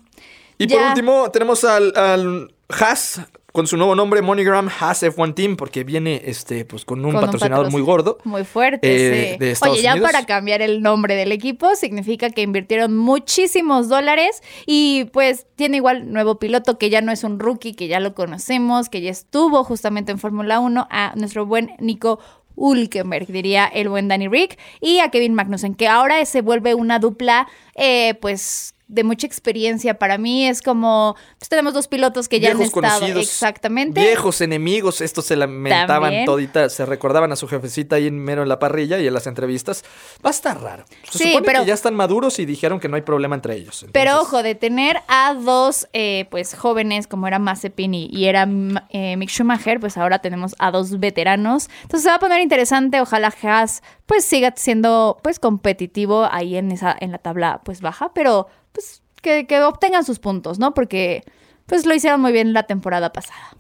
Y 0.59 0.67
por 0.67 0.81
último, 0.83 1.31
tenemos 1.31 1.63
al, 1.65 1.93
al 1.97 2.55
Haas 2.69 3.21
con 3.53 3.67
su 3.67 3.77
nuevo 3.77 3.95
nombre, 3.95 4.21
MoneyGram 4.23 4.69
Haas 4.79 5.03
F1 5.03 5.35
Team, 5.35 5.57
porque 5.57 5.83
viene 5.83 6.21
este, 6.27 6.65
pues, 6.65 6.85
con 6.85 7.05
un 7.05 7.13
con 7.13 7.21
patrocinador 7.23 7.67
patroc- 7.67 7.71
muy 7.73 7.83
gordo. 7.83 8.19
Muy 8.25 8.45
fuerte, 8.45 8.89
eh, 8.95 9.33
sí. 9.33 9.39
de 9.39 9.51
Estados 9.53 9.75
Oye, 9.77 9.83
ya 9.83 9.93
Unidos. 9.93 10.11
para 10.13 10.27
cambiar 10.27 10.61
el 10.63 10.83
nombre 10.83 11.17
del 11.17 11.33
equipo 11.33 11.75
significa 11.75 12.31
que 12.31 12.43
invirtieron 12.43 12.97
muchísimos 12.97 13.89
dólares 13.89 14.43
y 14.67 15.07
pues 15.13 15.47
tiene 15.57 15.79
igual 15.79 16.13
nuevo 16.13 16.39
piloto 16.39 16.79
que 16.79 16.91
ya 16.91 17.01
no 17.01 17.11
es 17.11 17.25
un 17.25 17.39
rookie, 17.41 17.75
que 17.75 17.89
ya 17.89 18.01
lo 18.01 18.15
conocemos, 18.15 18.89
que 18.91 19.01
ya 19.01 19.11
estuvo 19.11 19.65
justamente 19.65 20.13
en 20.13 20.19
Fórmula 20.19 20.61
1, 20.61 20.87
a 20.91 21.13
nuestro 21.17 21.47
buen 21.47 21.71
Nico 21.79 22.21
Hulkenberg, 22.55 23.27
diría 23.29 23.67
el 23.67 23.89
buen 23.89 24.09
Danny 24.09 24.29
Rick, 24.29 24.59
y 24.81 24.99
a 24.99 25.11
Kevin 25.11 25.33
Magnussen, 25.35 25.75
que 25.75 25.89
ahora 25.89 26.25
se 26.27 26.43
vuelve 26.43 26.75
una 26.75 26.99
dupla, 26.99 27.49
eh, 27.77 28.15
pues 28.21 28.75
de 28.89 29.05
mucha 29.05 29.27
experiencia 29.27 29.99
para 29.99 30.17
mí 30.19 30.47
es 30.49 30.63
como 30.63 31.15
pues 31.39 31.49
tenemos 31.49 31.75
dos 31.75 31.89
pilotos 31.89 32.29
que 32.29 32.41
ya 32.41 32.51
han 32.53 32.59
viejos 32.59 32.75
estado 32.77 32.99
conocidos, 33.01 33.23
exactamente 33.23 34.01
Viejos 34.01 34.41
enemigos, 34.41 35.01
estos 35.01 35.27
se 35.27 35.37
lamentaban 35.37 36.03
También. 36.03 36.25
todita, 36.25 36.69
se 36.71 36.87
recordaban 36.87 37.31
a 37.33 37.37
su 37.37 37.47
jefecita 37.49 37.97
ahí 37.97 38.07
en 38.07 38.19
mero 38.19 38.43
en 38.43 38.49
la 38.49 38.59
parrilla 38.59 38.99
y 38.99 39.07
en 39.07 39.13
las 39.15 39.27
entrevistas. 39.27 39.85
Va 40.25 40.31
a 40.31 40.33
estar 40.33 40.61
raro. 40.61 40.85
Se 41.11 41.19
Sí, 41.19 41.25
supone 41.29 41.45
pero- 41.47 41.61
que 41.61 41.67
ya 41.67 41.75
están 41.75 41.95
maduros 41.95 42.39
y 42.39 42.47
dijeron 42.47 42.81
que 42.81 42.89
no 42.89 42.97
hay 42.97 43.03
problema 43.03 43.35
entre 43.35 43.55
ellos. 43.57 43.85
Pero 43.93 44.21
ojo, 44.21 44.43
de 44.43 44.55
tener 44.55 44.99
a 45.09 45.35
dos 45.35 45.87
eh, 45.93 46.27
pues 46.31 46.55
jóvenes 46.55 47.07
como 47.07 47.27
era 47.27 47.39
Mazepin 47.39 47.93
y, 47.95 48.07
y 48.11 48.25
era 48.27 48.49
eh, 48.91 49.17
Mick 49.17 49.29
Schumacher, 49.31 49.81
pues 49.81 49.97
ahora 49.99 50.21
tenemos 50.21 50.55
a 50.59 50.71
dos 50.71 50.99
veteranos. 50.99 51.69
Entonces 51.83 52.05
se 52.05 52.09
va 52.09 52.17
a 52.17 52.21
poner 52.21 52.41
interesante. 52.41 53.01
Ojalá 53.01 53.35
Haas 53.43 53.83
pues 54.07 54.25
siga 54.25 54.55
siendo 54.57 55.19
pues 55.23 55.39
competitivo 55.39 56.27
ahí 56.31 56.57
en 56.57 56.73
esa 56.73 56.97
en 56.99 57.13
la 57.13 57.19
tabla 57.19 57.61
pues 57.65 57.81
baja, 57.83 58.13
pero 58.15 58.49
pues 58.73 59.03
que, 59.23 59.47
que 59.47 59.61
obtengan 59.63 60.05
sus 60.05 60.19
puntos, 60.19 60.59
¿no? 60.59 60.75
Porque 60.75 61.25
pues 61.67 61.85
lo 61.87 61.95
hicieron 61.95 62.21
muy 62.21 62.33
bien 62.33 62.53
la 62.53 62.65
temporada 62.65 63.13
pasada. 63.13 63.57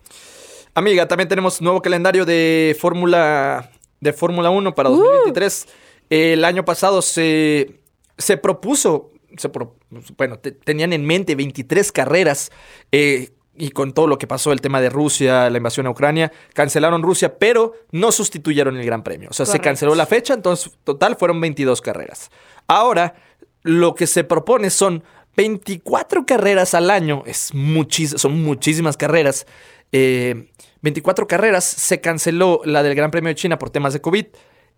Amiga, 0.75 1.09
también 1.09 1.29
tenemos 1.29 1.61
nuevo 1.61 1.83
calendario 1.83 2.25
de 2.25 2.77
Fórmula 2.79 3.71
de 4.01 4.13
Fórmula 4.13 4.51
1 4.51 4.75
para 4.75 4.91
2023. 4.91 5.67
El 6.11 6.45
año 6.45 6.65
pasado 6.65 7.03
se, 7.03 7.81
se 8.17 8.37
propuso, 8.37 9.11
se 9.37 9.49
pro- 9.49 9.75
bueno, 10.17 10.39
te- 10.39 10.53
tenían 10.53 10.93
en 10.93 11.05
mente 11.05 11.35
23 11.35 11.91
carreras 11.91 12.53
eh, 12.93 13.31
y 13.57 13.71
con 13.71 13.93
todo 13.93 14.07
lo 14.07 14.17
que 14.19 14.29
pasó, 14.29 14.53
el 14.53 14.61
tema 14.61 14.81
de 14.81 14.89
Rusia, 14.89 15.51
la 15.51 15.57
invasión 15.59 15.87
a 15.89 15.91
Ucrania, 15.91 16.31
cancelaron 16.55 17.03
Rusia, 17.03 17.39
pero 17.39 17.75
no 17.91 18.13
sustituyeron 18.13 18.77
el 18.77 18.87
Gran 18.87 19.03
Premio. 19.03 19.31
O 19.31 19.35
sea, 19.35 19.47
se 19.47 19.59
canceló 19.59 19.97
la 19.97 20.07
fecha, 20.07 20.33
entonces 20.33 20.71
total 20.85 21.17
fueron 21.17 21.41
22 21.41 21.81
carreras. 21.83 22.31
Ahora, 22.69 23.17
lo 23.69 23.95
que 23.95 24.07
se 24.07 24.25
propone 24.25 24.71
son 24.71 25.05
24 25.37 26.27
carreras 26.27 26.75
al 26.75 26.91
año, 26.91 27.23
es 27.27 27.53
muchis- 27.55 28.17
son 28.19 28.43
muchísimas 28.43 28.97
carreras. 28.97 29.47
Eh, 29.93 30.49
24 30.83 31.27
carreras, 31.27 31.65
se 31.65 32.01
canceló 32.01 32.61
la 32.65 32.83
del 32.83 32.95
Gran 32.95 33.11
Premio 33.11 33.29
de 33.29 33.35
China 33.35 33.59
por 33.59 33.71
temas 33.71 33.93
de 33.93 34.01
COVID, 34.01 34.27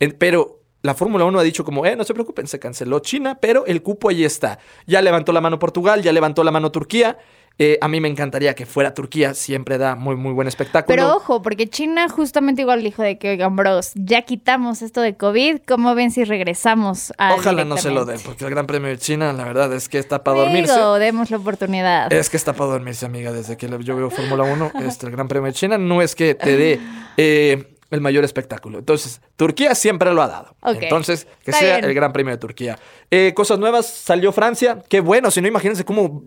eh, 0.00 0.12
pero 0.18 0.60
la 0.82 0.94
Fórmula 0.94 1.24
1 1.24 1.38
ha 1.38 1.42
dicho 1.42 1.64
como, 1.64 1.84
eh, 1.86 1.94
no 1.94 2.04
se 2.04 2.14
preocupen, 2.14 2.46
se 2.46 2.58
canceló 2.58 3.00
China, 3.00 3.38
pero 3.40 3.64
el 3.66 3.82
cupo 3.82 4.08
ahí 4.08 4.24
está. 4.24 4.58
Ya 4.86 5.02
levantó 5.02 5.32
la 5.32 5.40
mano 5.40 5.58
Portugal, 5.58 6.02
ya 6.02 6.12
levantó 6.12 6.42
la 6.42 6.50
mano 6.50 6.70
Turquía. 6.72 7.18
Eh, 7.58 7.76
a 7.82 7.88
mí 7.88 8.00
me 8.00 8.08
encantaría 8.08 8.54
que 8.54 8.64
fuera 8.64 8.94
Turquía, 8.94 9.34
siempre 9.34 9.76
da 9.76 9.94
muy, 9.94 10.16
muy 10.16 10.32
buen 10.32 10.48
espectáculo. 10.48 10.96
Pero 10.96 11.14
ojo, 11.14 11.42
porque 11.42 11.68
China 11.68 12.08
justamente 12.08 12.62
igual 12.62 12.82
dijo 12.82 13.02
de 13.02 13.18
que, 13.18 13.30
oigan, 13.30 13.54
bros, 13.54 13.92
ya 13.96 14.22
quitamos 14.22 14.80
esto 14.80 15.02
de 15.02 15.14
COVID, 15.14 15.58
¿cómo 15.66 15.94
ven 15.94 16.10
si 16.10 16.24
regresamos 16.24 17.12
a 17.18 17.34
Ojalá 17.34 17.66
no 17.66 17.76
se 17.76 17.90
lo 17.90 18.06
den, 18.06 18.18
porque 18.24 18.44
el 18.44 18.50
Gran 18.50 18.66
Premio 18.66 18.88
de 18.88 18.96
China, 18.96 19.34
la 19.34 19.44
verdad, 19.44 19.72
es 19.74 19.90
que 19.90 19.98
está 19.98 20.24
para 20.24 20.38
dormirse. 20.38 20.72
Digo, 20.72 20.98
demos 20.98 21.30
la 21.30 21.36
oportunidad. 21.36 22.10
Es 22.10 22.30
que 22.30 22.38
está 22.38 22.54
para 22.54 22.70
dormirse, 22.70 23.04
amiga. 23.04 23.30
Desde 23.30 23.58
que 23.58 23.68
yo 23.82 23.94
veo 23.94 24.08
Fórmula 24.08 24.44
1, 24.44 24.72
este, 24.86 25.06
el 25.06 25.12
Gran 25.12 25.28
Premio 25.28 25.46
de 25.48 25.52
China 25.52 25.76
no 25.76 26.00
es 26.00 26.14
que 26.14 26.34
te 26.34 26.56
dé 26.56 26.80
eh, 27.18 27.76
el 27.90 28.00
mayor 28.00 28.24
espectáculo. 28.24 28.78
Entonces, 28.78 29.20
Turquía 29.36 29.74
siempre 29.74 30.12
lo 30.12 30.22
ha 30.22 30.28
dado. 30.28 30.54
Entonces, 30.64 31.26
que 31.44 31.50
está 31.50 31.58
sea 31.60 31.76
bien. 31.76 31.84
el 31.84 31.94
Gran 31.94 32.12
Premio 32.12 32.32
de 32.32 32.38
Turquía. 32.38 32.78
Eh, 33.10 33.32
cosas 33.34 33.58
nuevas, 33.58 33.86
salió 33.86 34.32
Francia. 34.32 34.82
Qué 34.88 35.00
bueno, 35.00 35.30
si 35.30 35.40
no, 35.40 35.48
imagínense 35.48 35.84
cómo 35.84 36.22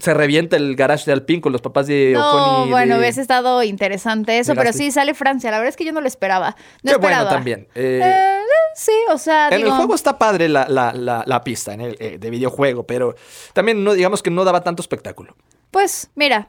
se 0.00 0.14
revienta 0.14 0.56
el 0.56 0.76
garage 0.76 1.04
de 1.06 1.12
Alpine 1.12 1.40
con 1.40 1.52
los 1.52 1.60
papás 1.60 1.86
de 1.86 2.16
Ocon 2.16 2.38
No, 2.40 2.66
y 2.66 2.70
bueno, 2.70 2.94
de- 2.94 3.00
hubiese 3.00 3.20
estado 3.20 3.62
interesante 3.62 4.38
eso, 4.38 4.54
pero 4.54 4.72
sí 4.72 4.90
sale 4.90 5.14
Francia. 5.14 5.50
La 5.50 5.58
verdad 5.58 5.70
es 5.70 5.76
que 5.76 5.84
yo 5.84 5.92
no 5.92 6.00
lo 6.00 6.06
esperaba. 6.08 6.56
No 6.82 6.92
Qué 6.92 6.96
bueno 6.98 7.08
esperaba. 7.08 7.30
también. 7.30 7.68
Eh, 7.74 8.00
Eh, 8.04 8.38
sí, 8.74 8.92
o 9.10 9.18
sea, 9.18 9.48
En 9.48 9.58
digo, 9.58 9.70
el 9.70 9.76
juego 9.76 9.94
está 9.94 10.18
padre 10.18 10.48
la, 10.48 10.66
la- 10.68 10.92
la- 10.92 11.22
la 11.26 11.44
pista 11.44 11.72
en 11.74 11.80
el, 11.80 11.96
eh, 12.00 12.18
de 12.18 12.30
videojuego, 12.30 12.84
pero 12.86 13.14
también 13.52 13.82
no 13.84 13.92
digamos 13.94 14.22
que 14.22 14.30
no 14.30 14.44
daba 14.44 14.62
tanto 14.62 14.82
espectáculo. 14.82 15.36
pues 15.70 16.10
mira, 16.14 16.48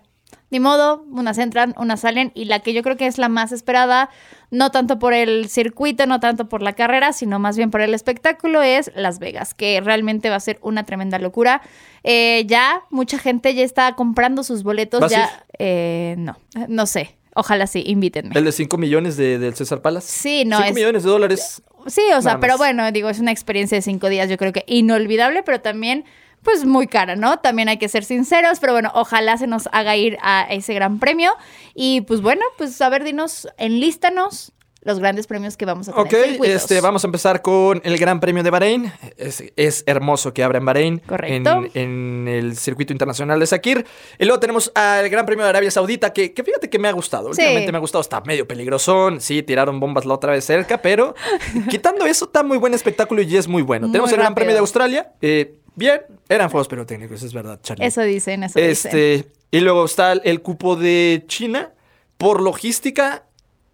ni 0.52 0.60
modo, 0.60 1.06
unas 1.12 1.38
entran, 1.38 1.76
unas 1.78 2.00
salen 2.02 2.32
y 2.36 2.46
la 2.46 2.60
que 2.60 2.74
yo 2.74 2.82
creo 2.84 2.98
que 2.98 3.06
es 3.08 3.18
la 3.18 3.30
más 3.30 3.52
esperada, 3.52 4.10
no 4.52 4.72
tanto 4.72 4.98
por 5.00 5.14
el 5.14 5.48
circuito, 5.50 6.06
no 6.08 6.20
tanto 6.20 6.50
por 6.50 6.62
la 6.64 6.74
carrera, 6.74 7.14
sino 7.14 7.38
más 7.40 7.56
bien 7.58 7.70
por 7.72 7.82
el 7.82 7.94
espectáculo, 7.94 8.62
es 8.64 8.92
Las 8.96 9.20
Vegas, 9.20 9.54
que 9.54 9.80
realmente 9.82 10.30
va 10.30 10.38
a 10.38 10.40
ser 10.40 10.58
una 10.62 10.86
tremenda 10.86 11.20
locura. 11.20 11.62
Eh, 12.04 12.46
ya 12.48 12.82
mucha 12.90 13.20
gente 13.20 13.54
ya 13.54 13.64
está 13.64 13.94
comprando 13.96 14.44
sus 14.44 14.64
boletos, 14.64 15.02
¿Vas 15.02 15.12
a 15.14 15.16
ya, 15.16 15.46
eh, 15.60 16.16
no, 16.18 16.38
no 16.68 16.86
sé, 16.88 17.16
ojalá 17.36 17.68
sí, 17.68 17.84
invítenme. 17.86 18.32
El 18.36 18.46
de 18.46 18.52
5 18.52 18.78
millones 18.78 19.18
de, 19.18 19.38
del 19.38 19.54
César 19.56 19.82
Palace. 19.82 20.08
Sí, 20.12 20.46
no, 20.46 20.58
5 20.58 20.70
es- 20.70 20.76
millones 20.76 21.04
de 21.04 21.10
dólares. 21.10 21.62
Sí, 21.88 22.02
o 22.14 22.22
sea, 22.22 22.40
pero 22.42 22.58
bueno, 22.58 22.92
digo, 22.92 23.10
es 23.10 23.20
una 23.20 23.32
experiencia 23.32 23.78
de 23.78 23.82
cinco 23.82 24.10
días, 24.10 24.30
yo 24.30 24.36
creo 24.38 24.52
que 24.52 24.66
inolvidable, 24.68 25.44
pero 25.44 25.62
también, 25.62 26.04
pues 26.44 26.66
muy 26.66 26.88
cara, 26.88 27.16
¿no? 27.16 27.40
También 27.40 27.70
hay 27.70 27.78
que 27.78 27.90
ser 27.90 28.04
sinceros, 28.04 28.60
pero 28.60 28.74
bueno, 28.74 28.92
ojalá 28.94 29.38
se 29.38 29.48
nos 29.48 29.68
haga 29.72 29.96
ir 29.96 30.18
a 30.22 30.48
ese 30.50 30.74
gran 30.74 31.00
premio. 31.00 31.32
Y 31.74 32.02
pues 32.02 32.22
bueno, 32.22 32.44
pues 32.58 32.80
a 32.82 32.90
ver, 32.90 33.04
dinos, 33.04 33.48
enlístanos 33.58 34.54
los 34.90 35.00
grandes 35.00 35.28
premios 35.28 35.56
que 35.56 35.66
vamos 35.66 35.88
a 35.88 35.94
tener. 35.94 36.06
Ok, 36.06 36.12
circuitos. 36.30 36.56
este, 36.56 36.82
vamos 36.82 37.04
a 37.04 37.08
empezar 37.08 37.42
con 37.42 37.82
el 37.86 37.98
Gran 37.98 38.20
Premio 38.20 38.44
de 38.44 38.50
Bahrein. 38.50 38.92
Es, 39.18 39.44
es 39.56 39.84
hermoso 39.86 40.34
que 40.34 40.44
abra 40.44 40.58
en 40.58 40.66
Bahrein. 40.66 41.00
Correcto. 41.06 41.64
En, 41.74 42.28
en 42.28 42.28
el 42.28 42.58
circuito 42.58 42.92
internacional 42.92 43.40
de 43.40 43.46
Sakir. 43.48 43.86
Y 44.18 44.26
luego 44.26 44.40
tenemos 44.40 44.72
al 44.76 45.08
Gran 45.10 45.26
Premio 45.26 45.44
de 45.46 45.50
Arabia 45.52 45.72
Saudita, 45.72 46.12
que, 46.12 46.34
que 46.34 46.44
fíjate 46.44 46.70
que 46.70 46.80
me 46.80 46.88
ha 46.88 46.92
gustado. 46.92 47.34
Sí. 47.34 47.42
Últimamente 47.42 47.72
me 47.72 47.78
ha 47.78 47.82
gustado. 47.82 48.02
Está 48.02 48.22
medio 48.22 48.48
peligrosón. 48.48 49.22
Sí, 49.22 49.44
tiraron 49.44 49.80
bombas 49.80 50.06
la 50.06 50.16
otra 50.16 50.32
vez 50.34 50.44
cerca, 50.44 50.82
pero 50.82 51.16
quitando 51.70 52.06
eso, 52.06 52.26
está 52.26 52.44
muy 52.44 52.58
buen 52.58 52.74
espectáculo 52.74 53.22
y 53.22 53.38
es 53.38 53.48
muy 53.48 53.62
bueno. 53.62 53.88
Muy 53.88 53.92
tenemos 53.94 54.12
el 54.12 54.18
Gran. 54.18 54.36
Premio 54.36 54.54
de 54.54 54.60
Australia. 54.60 55.14
eh, 55.22 55.56
bien, 55.76 56.02
eran 56.28 56.50
fuegos 56.50 56.68
pirotécnicos, 56.68 57.24
es 57.24 57.34
verdad, 57.34 57.60
Charlie. 57.64 57.86
Eso 57.86 58.02
dicen, 58.02 58.44
eso 58.44 58.60
dicen. 58.60 58.72
Este, 58.72 59.32
y 59.52 59.60
luego 59.62 59.86
está 59.86 60.14
el 60.14 60.42
cupo 60.42 60.76
de 60.76 61.24
China. 61.28 61.74
Por 62.18 62.42
logística, 62.42 63.24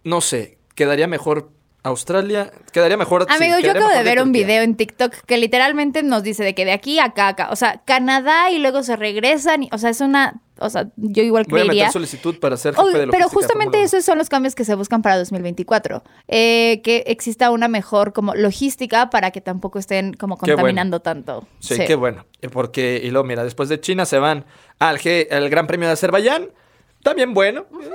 no 0.04 0.20
sé, 0.20 0.58
quedaría 0.76 1.08
mejor 1.08 1.50
Australia, 1.82 2.50
quedaría 2.72 2.96
mejor. 2.96 3.26
sí, 3.28 3.34
Amigo, 3.36 3.58
yo 3.60 3.70
acabo 3.70 3.88
de 3.88 4.02
ver 4.02 4.20
un 4.20 4.32
video 4.32 4.62
en 4.62 4.74
TikTok 4.76 5.12
que 5.24 5.36
literalmente 5.38 6.02
nos 6.02 6.22
dice 6.24 6.42
de 6.42 6.52
que 6.54 6.64
de 6.64 6.72
aquí 6.72 6.98
a 6.98 7.04
acá, 7.06 7.28
acá, 7.28 7.48
o 7.52 7.56
sea, 7.56 7.80
Canadá 7.84 8.50
y 8.50 8.58
luego 8.58 8.82
se 8.82 8.96
regresan, 8.96 9.62
y- 9.62 9.68
o 9.70 9.78
sea, 9.78 9.90
es 9.90 10.00
una, 10.00 10.40
o 10.58 10.68
sea, 10.68 10.88
yo 10.96 11.22
igual 11.22 11.44
Voy 11.48 11.60
a 11.60 11.62
creería. 11.62 11.82
meter 11.84 11.92
solicitud 11.92 12.40
para 12.40 12.56
ser 12.56 12.74
Oh, 12.76 12.86
jefe 12.86 12.98
de 12.98 13.06
pero 13.06 13.28
justamente 13.28 13.80
esos 13.84 14.04
son 14.04 14.18
los 14.18 14.28
cambios 14.28 14.56
que 14.56 14.64
se 14.64 14.74
buscan 14.74 15.00
para 15.00 15.16
2024. 15.18 16.02
Eh, 16.26 16.80
que 16.82 17.04
exista 17.06 17.50
una 17.52 17.68
mejor 17.68 18.12
como 18.12 18.34
logística 18.34 19.08
para 19.08 19.30
que 19.30 19.40
tampoco 19.40 19.78
estén 19.78 20.12
como 20.14 20.36
bueno. 20.36 20.56
contaminando 20.56 20.98
tanto. 21.00 21.46
Sí, 21.60 21.76
qué 21.86 21.94
bueno. 21.94 22.26
Eh, 22.42 22.48
Porque, 22.48 23.00
y 23.04 23.10
luego, 23.12 23.28
mira, 23.28 23.44
después 23.44 23.68
de 23.68 23.80
China 23.80 24.06
se 24.06 24.18
van 24.18 24.44
al, 24.80 24.98
G- 24.98 25.30
al 25.32 25.48
Gran 25.50 25.68
Premio 25.68 25.86
de 25.86 25.92
Azerbaiyán. 25.92 26.48
También 27.06 27.32
bueno. 27.34 27.66
eh, 27.82 27.88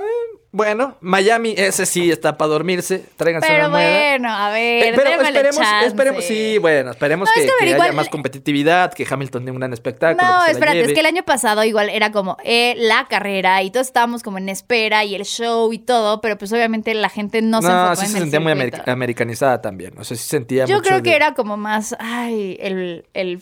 bueno, 0.54 0.98
Miami, 1.00 1.54
ese 1.56 1.86
sí 1.86 2.10
está 2.10 2.36
para 2.36 2.48
dormirse. 2.50 3.02
Tráiganse 3.16 3.48
Pero 3.48 3.68
una 3.68 3.76
bueno, 3.78 4.28
a 4.30 4.50
ver, 4.50 4.84
Eh, 4.84 4.92
pero 4.94 5.10
esperemos, 5.22 5.56
chance. 5.56 5.86
esperemos, 5.86 6.24
sí, 6.24 6.58
bueno, 6.58 6.90
esperemos 6.90 7.26
No, 7.28 7.32
que, 7.34 7.40
es 7.40 7.46
que, 7.46 7.52
a 7.52 7.54
ver, 7.54 7.64
que 7.64 7.70
igual- 7.70 7.88
haya 7.88 7.96
más 7.96 8.08
competitividad, 8.10 8.92
que 8.92 9.06
Hamilton 9.08 9.46
dé 9.46 9.50
un 9.50 9.58
gran 9.58 9.72
espectáculo. 9.72 10.26
No, 10.30 10.44
se 10.44 10.50
espérate, 10.50 10.80
es 10.82 10.92
que 10.92 11.00
el 11.00 11.06
año 11.06 11.22
pasado 11.24 11.64
igual 11.64 11.88
era 11.88 12.12
como 12.12 12.36
eh, 12.44 12.74
la 12.76 13.06
carrera 13.08 13.62
y 13.62 13.70
todos 13.70 13.86
estábamos 13.86 14.22
como 14.22 14.36
en 14.36 14.50
espera 14.50 15.04
y 15.04 15.14
el 15.14 15.24
show 15.24 15.72
y 15.72 15.78
todo, 15.78 16.20
pero 16.20 16.36
pues 16.36 16.52
obviamente 16.52 16.92
la 16.92 17.08
gente 17.08 17.40
no, 17.40 17.62
se 17.62 17.68
No, 17.68 17.74
enfocó 17.92 17.96
sí 17.96 18.04
en 18.06 18.10
se 18.12 18.16
el 18.18 18.22
sentía 18.24 18.40
muy 18.40 18.52
circuito. 18.60 18.90
americanizada 18.90 19.62
también. 19.62 19.94
O 19.98 20.04
sea, 20.04 20.16
sí 20.18 20.22
sentía 20.22 20.66
Yo 20.66 20.76
mucho 20.76 20.88
creo 20.90 21.02
que 21.02 21.10
de- 21.10 21.16
era 21.16 21.32
como 21.32 21.56
más, 21.56 21.96
ay, 21.98 22.58
el, 22.60 23.06
el, 23.14 23.40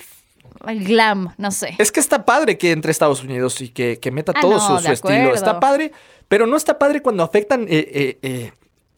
el 0.67 0.85
glam, 0.85 1.35
no 1.39 1.51
sé. 1.51 1.75
Es 1.79 1.93
que 1.93 2.01
está 2.01 2.25
padre 2.25 2.59
que 2.59 2.73
entre 2.73 2.91
Estados 2.91 3.23
Unidos 3.23 3.61
y 3.61 3.69
que, 3.69 3.99
que 3.99 4.11
meta 4.11 4.33
Ah, 4.35 4.41
todo 4.41 4.53
no, 4.53 4.81
su, 4.81 4.91
estilo. 4.91 5.35
Está 5.35 5.61
padre, 5.61 5.93
pero 6.29 6.47
no 6.47 6.57
está 6.57 6.79
padre 6.79 7.03
cuando 7.03 7.23
afectan 7.23 7.63
eh, 7.63 7.89
eh, 7.93 8.19
eh, 8.23 8.53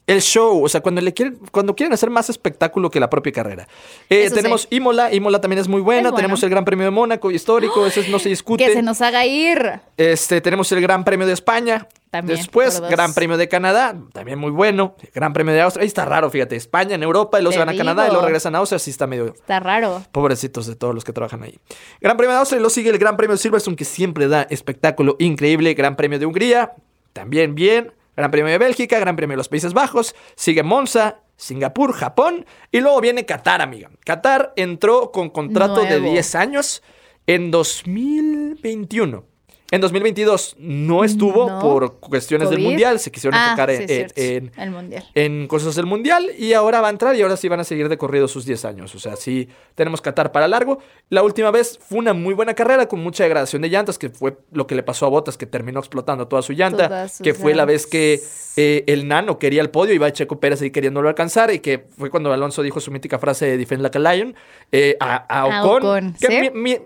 el 0.06 0.20
show. 0.20 0.64
O 0.64 0.68
sea, 0.68 0.80
cuando 0.80 1.00
le 1.00 1.12
quieren, 1.12 1.38
cuando 1.50 1.74
quieren 1.74 1.92
hacer 1.92 2.10
más 2.10 2.30
espectáculo 2.30 2.90
que 2.90 3.00
la 3.00 3.08
propia 3.08 3.32
carrera. 3.32 3.68
Eso 4.08 4.34
tenemos 4.34 4.62
sí. 4.62 4.68
Imola, 4.76 5.12
Imola 5.12 5.40
también 5.40 5.60
es 5.60 5.68
muy 5.68 5.80
buena. 5.80 6.00
Es 6.00 6.12
bueno. 6.12 6.16
Tenemos 6.16 6.42
el 6.42 6.50
Gran 6.50 6.64
Premio 6.64 6.84
de 6.84 6.90
Mónaco, 6.90 7.30
histórico, 7.30 7.86
ese 7.86 8.08
no 8.08 8.18
se 8.18 8.28
discute. 8.28 8.64
Que 8.66 8.72
se 8.72 8.82
nos 8.82 9.00
haga 9.00 9.24
ir. 9.24 9.80
Este, 9.96 10.40
tenemos 10.40 10.70
el 10.72 10.80
Gran 10.80 11.04
Premio 11.04 11.26
de 11.26 11.32
España. 11.32 11.86
También, 12.12 12.36
Después. 12.36 12.78
Gran 12.78 13.14
Premio 13.14 13.38
de 13.38 13.48
Canadá, 13.48 13.96
también 14.12 14.38
muy 14.38 14.50
bueno. 14.50 14.96
Gran 15.14 15.32
Premio 15.32 15.54
de 15.54 15.62
Austria, 15.62 15.80
ahí 15.80 15.86
está 15.86 16.04
raro, 16.04 16.28
fíjate. 16.28 16.56
España 16.56 16.94
en 16.94 17.02
Europa, 17.02 17.38
y 17.38 17.42
luego 17.42 17.54
se 17.54 17.58
van 17.58 17.70
a 17.70 17.74
Canadá 17.74 18.06
y 18.06 18.10
luego 18.10 18.26
regresan 18.26 18.54
a 18.54 18.58
Austria, 18.58 18.78
sí 18.78 18.90
está 18.90 19.06
medio 19.06 19.28
Está 19.32 19.60
raro. 19.60 20.02
Pobrecitos 20.12 20.66
de 20.66 20.76
todos 20.76 20.94
los 20.94 21.04
que 21.04 21.14
trabajan 21.14 21.42
ahí. 21.42 21.58
Gran 22.02 22.18
Premio 22.18 22.34
de 22.34 22.40
Austria, 22.40 22.58
y 22.58 22.60
luego 22.60 22.68
sigue 22.68 22.90
el 22.90 22.98
Gran 22.98 23.16
Premio 23.16 23.34
de 23.34 23.38
Silverstone, 23.38 23.76
que 23.78 23.86
siempre 23.86 24.28
da 24.28 24.42
espectáculo 24.42 25.16
increíble. 25.20 25.72
Gran 25.72 25.96
Premio 25.96 26.18
de 26.18 26.26
Hungría, 26.26 26.74
también 27.14 27.54
bien. 27.54 27.94
Gran 28.14 28.30
Premio 28.30 28.52
de 28.52 28.58
Bélgica, 28.58 28.98
Gran 28.98 29.16
Premio 29.16 29.32
de 29.32 29.38
los 29.38 29.48
Países 29.48 29.72
Bajos. 29.72 30.14
Sigue 30.36 30.62
Monza, 30.62 31.20
Singapur, 31.36 31.94
Japón. 31.94 32.44
Y 32.70 32.80
luego 32.80 33.00
viene 33.00 33.24
Qatar, 33.24 33.62
amiga. 33.62 33.88
Qatar 34.04 34.52
entró 34.56 35.12
con 35.12 35.30
contrato 35.30 35.80
de 35.80 35.98
Nuevo. 35.98 36.12
10 36.12 36.34
años 36.34 36.82
en 37.26 37.50
2021. 37.50 39.31
En 39.72 39.80
2022 39.80 40.54
no 40.60 41.02
estuvo 41.02 41.48
No. 41.50 41.58
por 41.58 41.98
cuestiones 41.98 42.48
del. 42.50 42.60
Mundial. 42.60 43.00
Se 43.00 43.10
quisieron 43.10 43.36
Ah, 43.38 43.44
enfocar 43.46 43.70
sí, 43.70 43.76
en- 43.76 43.82
en- 43.82 43.88
cierto. 43.88 44.20
en, 44.20 44.52
el 44.56 44.70
mundial. 44.70 45.04
en 45.14 45.48
cosas 45.48 45.74
del 45.74 45.86
mundial 45.86 46.28
y 46.38 46.52
ahora 46.52 46.80
va 46.80 46.86
a 46.86 46.90
entrar 46.90 47.16
y 47.16 47.22
ahora 47.22 47.36
sí 47.36 47.48
van 47.48 47.58
a 47.60 47.64
seguir 47.64 47.88
de 47.88 47.98
corrido 47.98 48.28
sus 48.28 48.44
10 48.44 48.64
años. 48.64 48.94
O 48.94 48.98
sea, 49.00 49.16
sí 49.16 49.48
tenemos 49.74 50.00
Qatar 50.00 50.30
para 50.30 50.46
largo. 50.46 50.78
La 51.08 51.22
última 51.24 51.50
vez 51.50 51.78
fue 51.82 51.98
una 51.98 52.12
muy 52.12 52.34
buena 52.34 52.54
carrera 52.54 52.86
con 52.86 53.00
mucha 53.02 53.24
degradación 53.24 53.62
de 53.62 53.68
llantas, 53.70 53.98
que 53.98 54.10
fue 54.10 54.36
lo 54.52 54.66
que 54.66 54.74
le 54.74 54.82
pasó 54.82 55.06
a 55.06 55.08
Bottas, 55.08 55.36
que 55.36 55.46
terminó 55.46 55.80
explotando 55.80 56.28
toda 56.28 56.42
su 56.42 56.52
llanta, 56.52 57.08
que 57.22 57.34
fue 57.34 57.54
la 57.54 57.64
vez 57.64 57.86
que 57.86 58.20
eh, 58.56 58.84
el 58.86 59.08
nano 59.08 59.38
quería 59.38 59.62
el 59.62 59.70
podio 59.70 59.94
y 59.94 59.98
va 59.98 60.12
Checo 60.12 60.38
Pérez 60.38 60.60
ahí 60.60 60.70
queriéndolo 60.70 61.08
alcanzar 61.08 61.50
y 61.50 61.60
que 61.60 61.86
fue 61.96 62.10
cuando 62.10 62.30
Alonso 62.32 62.62
dijo 62.62 62.78
su 62.80 62.90
mítica 62.90 63.18
frase 63.18 63.46
de 63.46 63.56
Defend 63.56 63.80
like 63.82 63.96
a 63.96 64.00
Lion 64.14 64.34
eh, 64.70 64.96
a, 65.00 65.24
a 65.26 65.40
A 65.58 65.64
Ocon, 65.64 65.82
Ocon, 65.86 66.14
que 66.20 66.26
¿sí? 66.26 66.50
mi- 66.50 66.50
mi- 66.50 66.78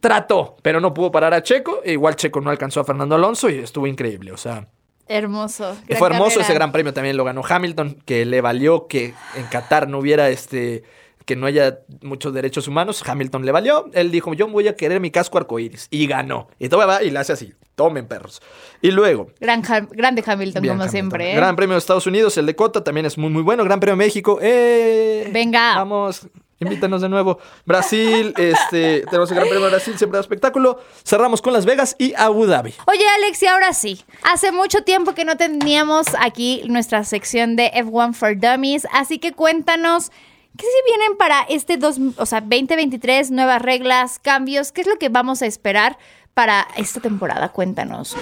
trató, 0.00 0.56
pero 0.62 0.80
no 0.80 0.94
pudo 0.94 1.10
parar 1.10 1.34
a 1.34 1.42
Checo. 1.42 1.80
e 1.84 1.92
Igual 1.92 2.16
Checo 2.16 2.40
no 2.40 2.50
alcanzó 2.50 2.80
a 2.80 2.84
Fernando 2.84 3.14
Alonso 3.16 3.48
y 3.50 3.58
estuvo 3.58 3.86
increíble. 3.86 4.32
O 4.32 4.36
sea, 4.36 4.68
Hermoso. 5.08 5.74
fue 5.98 6.08
hermoso 6.08 6.28
carrera. 6.30 6.42
ese 6.44 6.54
gran 6.54 6.70
premio 6.72 6.92
también 6.94 7.16
lo 7.16 7.24
ganó 7.24 7.42
Hamilton, 7.46 7.98
que 8.04 8.24
le 8.24 8.40
valió 8.40 8.86
que 8.86 9.14
en 9.36 9.46
Qatar 9.50 9.88
no 9.88 9.98
hubiera 9.98 10.28
este 10.30 10.84
que 11.26 11.36
no 11.36 11.46
haya 11.46 11.80
muchos 12.02 12.32
derechos 12.34 12.66
humanos. 12.66 13.04
Hamilton 13.06 13.44
le 13.44 13.52
valió. 13.52 13.86
Él 13.92 14.10
dijo, 14.10 14.34
yo 14.34 14.48
voy 14.48 14.66
a 14.66 14.74
querer 14.74 14.98
mi 15.00 15.12
casco 15.12 15.38
arcoíris. 15.38 15.86
Y 15.90 16.06
ganó. 16.08 16.48
Y 16.58 16.68
todo 16.68 16.84
va 16.86 17.04
y 17.04 17.10
le 17.10 17.18
hace 17.20 17.32
así. 17.32 17.52
Tomen, 17.76 18.06
perros. 18.08 18.42
Y 18.82 18.90
luego, 18.90 19.28
Gran 19.38 19.62
Ha- 19.70 19.80
grande 19.90 20.24
Hamilton, 20.26 20.60
como 20.62 20.72
Hamilton. 20.72 20.90
siempre. 20.90 21.32
¿eh? 21.32 21.36
Gran 21.36 21.54
Premio 21.54 21.74
de 21.74 21.78
Estados 21.78 22.06
Unidos, 22.08 22.36
el 22.36 22.46
de 22.46 22.56
Cota 22.56 22.82
también 22.82 23.06
es 23.06 23.16
muy, 23.16 23.30
muy 23.30 23.42
bueno. 23.42 23.62
Gran 23.64 23.78
Premio 23.78 23.92
de 23.96 24.06
México. 24.06 24.38
¡eh! 24.42 25.30
Venga. 25.32 25.76
Vamos, 25.76 26.26
invítanos 26.60 27.00
de 27.00 27.08
nuevo. 27.08 27.38
Brasil, 27.64 28.34
este, 28.36 29.00
tenemos 29.06 29.30
el 29.30 29.36
Gran 29.36 29.48
Premio 29.48 29.64
de 29.64 29.70
Brasil, 29.70 29.96
siempre 29.96 30.18
da 30.18 30.20
espectáculo. 30.20 30.78
Cerramos 31.04 31.42
con 31.42 31.52
Las 31.52 31.64
Vegas 31.64 31.96
y 31.98 32.14
Abu 32.14 32.46
Dhabi. 32.46 32.74
Oye, 32.86 33.04
Alex, 33.16 33.42
y 33.42 33.46
ahora 33.46 33.72
sí. 33.72 34.04
Hace 34.22 34.52
mucho 34.52 34.82
tiempo 34.82 35.14
que 35.14 35.24
no 35.24 35.36
teníamos 35.36 36.06
aquí 36.18 36.62
nuestra 36.66 37.04
sección 37.04 37.56
de 37.56 37.72
F1 37.72 38.14
for 38.14 38.38
Dummies, 38.38 38.86
así 38.92 39.18
que 39.18 39.32
cuéntanos. 39.32 40.10
¿Qué 40.56 40.66
se 40.66 40.84
vienen 40.84 41.16
para 41.16 41.42
este 41.42 41.76
dos, 41.76 41.96
o 42.16 42.26
sea, 42.26 42.40
2023? 42.40 43.30
Nuevas 43.30 43.62
reglas, 43.62 44.18
cambios. 44.18 44.72
¿Qué 44.72 44.82
es 44.82 44.86
lo 44.88 44.98
que 44.98 45.08
vamos 45.08 45.42
a 45.42 45.46
esperar 45.46 45.96
para 46.40 46.66
esta 46.78 47.00
temporada? 47.00 47.50
Cuéntanos. 47.50 48.16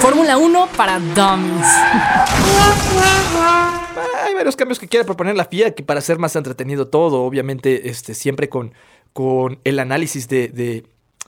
Fórmula 0.00 0.36
1 0.36 0.68
para 0.76 0.98
dummies. 0.98 1.64
Hay 4.26 4.34
varios 4.34 4.56
cambios 4.56 4.80
que 4.80 4.88
quiere 4.88 5.04
proponer 5.04 5.36
la 5.36 5.44
FIA 5.44 5.72
que 5.72 5.84
para 5.84 5.98
hacer 6.00 6.18
más 6.18 6.34
entretenido 6.34 6.88
todo, 6.88 7.22
obviamente, 7.22 7.88
este, 7.88 8.14
siempre 8.14 8.48
con, 8.48 8.74
con 9.12 9.60
el 9.62 9.78
análisis 9.78 10.26
de, 10.26 10.48
de- 10.48 10.84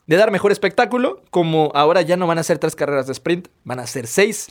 de 0.09 0.17
dar 0.17 0.33
mejor 0.33 0.51
espectáculo. 0.51 1.23
Como 1.31 1.71
ahora 1.73 2.03
ya 2.03 2.17
no 2.17 2.27
van 2.27 2.39
a 2.39 2.43
ser 2.43 2.59
tres 2.59 2.75
carreras 2.75 3.07
de 3.07 3.13
sprint, 3.13 3.47
van 3.63 3.79
a 3.79 3.87
ser 3.87 4.09
seis. 4.09 4.49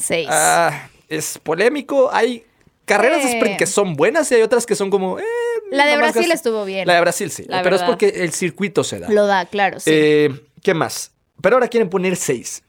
Seis. 0.00 0.28
Ah, 0.30 0.88
es 1.08 1.38
polémico. 1.38 2.10
Hay 2.12 2.44
carreras 2.84 3.24
de 3.24 3.32
sprint 3.32 3.56
que 3.58 3.66
son 3.66 3.94
buenas 3.96 4.30
y 4.30 4.36
hay 4.36 4.42
otras 4.42 4.66
que 4.66 4.76
son 4.76 4.88
como. 4.88 5.18
eh, 5.18 5.24
La 5.72 5.86
de 5.86 5.96
Brasil 5.96 6.28
gas- 6.28 6.36
estuvo 6.36 6.64
bien. 6.64 6.86
La 6.86 6.94
de 6.94 7.00
Brasil 7.00 7.28
sí. 7.32 7.44
La 7.48 7.64
pero 7.64 7.74
es 7.74 7.82
porque 7.82 8.08
el 8.10 8.32
circuito 8.32 8.84
se 8.84 9.00
da. 9.00 9.08
Lo 9.10 9.26
da, 9.26 9.46
claro, 9.46 9.80
sí. 9.80 9.90
Eh, 9.92 10.40
¿Qué 10.62 10.72
más? 10.74 11.10
Pero 11.44 11.56
ahora 11.56 11.68
quieren 11.68 11.88
poner 11.88 12.16
seis. 12.16 12.64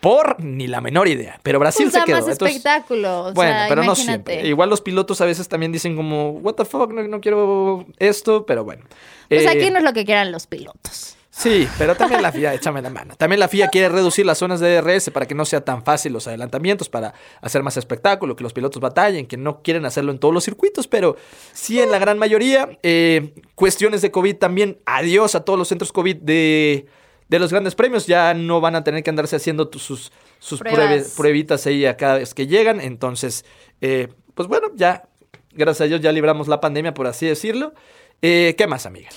Por 0.00 0.42
ni 0.42 0.66
la 0.66 0.80
menor 0.80 1.06
idea. 1.08 1.38
Pero 1.42 1.58
Brasil 1.58 1.92
se 1.92 2.02
quedó. 2.04 2.16
más 2.16 2.26
entonces- 2.28 2.56
espectáculo. 2.56 3.26
o 3.26 3.32
bueno, 3.34 3.52
sea, 3.52 3.66
pero 3.68 3.84
no 3.84 3.94
siempre. 3.94 4.46
Igual 4.48 4.70
los 4.70 4.80
pilotos 4.80 5.20
a 5.20 5.26
veces 5.26 5.46
también 5.46 5.70
dicen 5.72 5.94
como, 5.94 6.30
what 6.30 6.54
the 6.54 6.64
fuck, 6.64 6.90
no, 6.92 7.02
no 7.06 7.20
quiero 7.20 7.84
esto, 7.98 8.46
pero 8.46 8.64
bueno. 8.64 8.82
Pues 9.28 9.44
Eh, 9.44 9.48
aquí 9.48 9.70
no 9.70 9.76
es 9.78 9.84
lo 9.84 9.92
que 9.92 10.06
quieran 10.06 10.32
los 10.32 10.46
pilotos. 10.46 11.16
Sí, 11.28 11.68
pero 11.78 11.94
también 11.94 12.22
la 12.22 12.32
FIA, 12.32 12.54
échame 12.54 12.80
la 12.82 12.88
mano. 12.90 13.14
También 13.16 13.38
la 13.40 13.48
FIA 13.48 13.68
quiere 13.68 13.88
reducir 13.90 14.24
las 14.24 14.38
zonas 14.38 14.58
de 14.58 14.74
DRS 14.80 15.10
para 15.10 15.26
que 15.26 15.34
no 15.34 15.44
sea 15.44 15.60
tan 15.62 15.84
fácil 15.84 16.12
los 16.14 16.26
adelantamientos, 16.26 16.88
para 16.88 17.12
hacer 17.42 17.62
más 17.62 17.76
espectáculo, 17.76 18.34
que 18.36 18.42
los 18.42 18.52
pilotos 18.54 18.80
batallen, 18.80 19.26
que 19.26 19.36
no 19.36 19.62
quieren 19.62 19.84
hacerlo 19.84 20.12
en 20.12 20.18
todos 20.18 20.32
los 20.34 20.44
circuitos, 20.44 20.88
pero 20.88 21.16
sí 21.52 21.78
en 21.78 21.90
la 21.90 21.98
gran 21.98 22.16
mayoría. 22.18 22.70
Eh, 22.82 23.34
cuestiones 23.54 24.00
de 24.00 24.10
COVID 24.10 24.36
también, 24.36 24.78
adiós 24.86 25.34
a 25.34 25.44
todos 25.44 25.58
los 25.58 25.68
centros 25.68 25.92
COVID 25.92 26.16
de, 26.16 26.86
de 27.30 27.38
los 27.38 27.52
grandes 27.52 27.76
premios, 27.76 28.08
ya 28.08 28.34
no 28.34 28.60
van 28.60 28.74
a 28.74 28.82
tener 28.82 29.04
que 29.04 29.10
andarse 29.10 29.36
haciendo 29.36 29.70
sus, 29.72 30.10
sus 30.40 30.58
Pruebas. 30.58 31.14
pruebitas 31.16 31.64
ahí 31.64 31.86
a 31.86 31.96
cada 31.96 32.18
vez 32.18 32.34
que 32.34 32.48
llegan. 32.48 32.80
Entonces, 32.80 33.44
eh, 33.80 34.08
pues 34.34 34.48
bueno, 34.48 34.66
ya, 34.74 35.04
gracias 35.52 35.82
a 35.82 35.88
Dios 35.88 36.00
ya 36.00 36.10
libramos 36.10 36.48
la 36.48 36.60
pandemia, 36.60 36.92
por 36.92 37.06
así 37.06 37.26
decirlo. 37.26 37.72
Eh, 38.20 38.56
¿Qué 38.58 38.66
más, 38.66 38.84
amiga? 38.84 39.10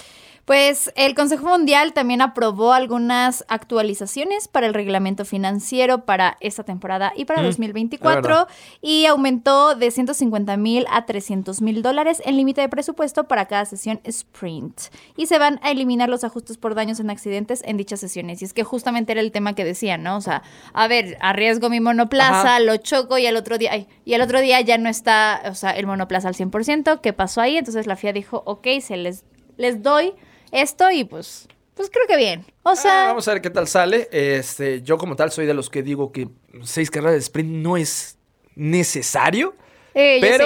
Pues 0.46 0.92
el 0.98 1.16
Consejo 1.16 1.48
Mundial 1.48 1.94
también 1.94 2.22
aprobó 2.22 2.74
algunas 2.74 3.46
actualizaciones 3.48 4.50
para 4.50 4.68
el 4.68 4.74
reglamento 4.74 5.24
financiero 5.24 6.04
para 6.04 6.36
esta 6.42 6.66
temporada 6.66 7.14
y 7.16 7.24
para 7.24 7.40
Mm, 7.40 7.44
la 7.44 7.48
2024 7.48 8.22
verdad. 8.22 8.48
y 8.82 9.06
aumentó 9.06 9.76
de 9.76 9.90
150 9.90 10.58
mil 10.58 10.86
a 10.92 11.06
300 11.06 11.62
mil 11.62 11.82
dólares 11.82 12.22
el 12.26 12.36
límite 12.36 12.60
de 12.60 12.68
presupuesto 12.68 13.24
para 13.24 13.46
cada 13.46 13.64
sesión 13.64 14.02
sprint. 14.04 14.82
Y 15.16 15.28
se 15.28 15.40
van 15.40 15.62
a 15.64 15.72
eliminar 15.72 16.10
los 16.10 16.26
ajustes 16.26 16.58
por 16.58 16.76
daños 16.76 17.00
en 17.00 17.10
accidentes 17.10 17.62
en 17.66 17.78
dichas 17.78 18.02
sesiones. 18.02 18.42
Y 18.42 18.46
es 18.46 18.54
que 18.54 18.66
justamente 18.66 19.14
era 19.14 19.22
el 19.22 19.32
tema 19.32 19.56
que 19.56 19.64
decían, 19.64 20.04
¿no? 20.04 20.18
O 20.18 20.22
sea, 20.22 20.44
a 20.74 20.88
ver, 20.90 21.18
arriesgo 21.22 21.70
mi 21.70 21.80
monoplaza, 21.80 22.42
Ajá. 22.56 22.60
lo 22.60 22.76
choco 22.76 23.18
y 23.18 23.26
al 23.28 23.38
otro 23.38 23.58
día, 23.58 23.72
ay, 23.72 23.88
y 24.04 24.14
al 24.14 24.20
otro 24.22 24.42
día 24.42 24.60
ya 24.60 24.78
no 24.78 24.90
está, 24.90 25.42
o 25.50 25.56
sea, 25.56 25.72
el 25.72 25.88
monoplaza 25.88 26.28
al 26.28 26.36
100%. 26.36 27.00
¿Qué 27.00 27.14
pasó 27.14 27.40
ahí? 27.40 27.56
Entonces 27.56 27.88
la 27.88 27.96
FIA 27.96 28.12
dijo, 28.12 28.44
ok, 28.46 28.68
se 28.82 28.98
les, 28.98 29.24
les 29.56 29.82
doy 29.82 30.14
esto 30.54 30.90
y 30.92 31.04
pues, 31.04 31.48
pues 31.76 31.90
creo 31.90 32.08
que 32.08 32.16
bien. 32.18 32.46
O 32.64 32.76
sea, 32.76 33.04
Ah, 33.04 33.08
vamos 33.08 33.28
a 33.28 33.34
ver 33.34 33.42
qué 33.42 33.50
tal 33.50 33.68
sale. 33.68 34.08
Este, 34.12 34.82
yo 34.82 34.98
como 34.98 35.16
tal 35.16 35.32
soy 35.32 35.46
de 35.46 35.54
los 35.54 35.70
que 35.70 35.84
digo 35.84 36.12
que 36.12 36.30
seis 36.64 36.90
carreras 36.90 37.14
de 37.16 37.20
sprint 37.20 37.50
no 37.50 37.76
es 37.78 38.18
necesario, 38.56 39.56
eh, 39.94 40.20
pero 40.22 40.46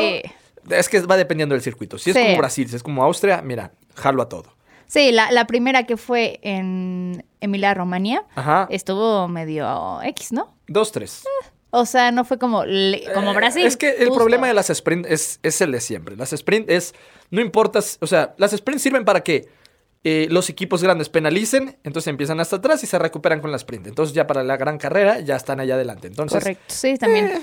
es 0.78 0.90
que 0.90 1.00
va 1.02 1.18
dependiendo 1.18 1.54
del 1.56 1.62
circuito. 1.62 1.98
Si 1.98 2.10
es 2.12 2.16
Sí. 2.16 2.22
como 2.24 2.38
Brasil, 2.38 2.70
si 2.70 2.76
es 2.76 2.84
como 2.84 3.04
Austria, 3.04 3.42
mira, 3.42 3.72
jalo 3.96 4.22
a 4.22 4.30
todo. 4.30 4.56
Sí, 4.88 5.12
la, 5.12 5.32
la 5.32 5.46
primera 5.48 5.84
que 5.84 5.98
fue 5.98 6.40
en 6.44 7.26
Emilia 7.42 7.74
Romagna 7.74 8.22
estuvo 8.70 9.28
medio 9.28 10.02
X, 10.04 10.32
¿no? 10.32 10.56
Dos, 10.68 10.92
tres. 10.94 11.24
O 11.72 11.86
sea, 11.86 12.12
no 12.12 12.24
fue 12.24 12.38
como, 12.40 12.60
como 13.14 13.32
Eh, 13.32 13.36
Brasil. 13.36 13.66
Es 13.66 13.76
que 13.76 13.90
el 13.90 14.08
justo. 14.08 14.16
problema 14.16 14.48
de 14.48 14.54
las 14.54 14.70
sprint 14.70 15.06
es, 15.10 15.40
es 15.44 15.60
el 15.60 15.72
de 15.74 15.82
siempre. 15.82 16.16
Las 16.16 16.32
sprint 16.32 16.70
es, 16.70 16.96
no 17.30 17.42
importa, 17.42 17.80
o 18.00 18.08
sea, 18.08 18.34
las 18.38 18.54
sprint 18.54 18.80
sirven 18.80 19.04
para 19.04 19.22
que 19.22 19.50
eh, 20.04 20.28
los 20.30 20.50
equipos 20.50 20.84
grandes 20.84 21.10
penalicen, 21.10 21.78
entonces 21.84 22.08
empiezan 22.08 22.40
hasta 22.40 22.58
atrás 22.58 22.84
y 22.84 22.88
se 22.88 22.98
recuperan 23.00 23.42
con 23.42 23.52
la 23.52 23.58
sprint. 23.58 23.88
Entonces 23.88 24.14
ya 24.14 24.28
para 24.28 24.44
la 24.44 24.58
gran 24.58 24.78
carrera 24.78 25.20
ya 25.20 25.36
están 25.36 25.60
allá 25.60 25.76
adelante. 25.76 26.08
Entonces, 26.08 26.40
Correcto, 26.40 26.64
sí, 26.68 26.98
también. 26.98 27.28
Eh, 27.28 27.42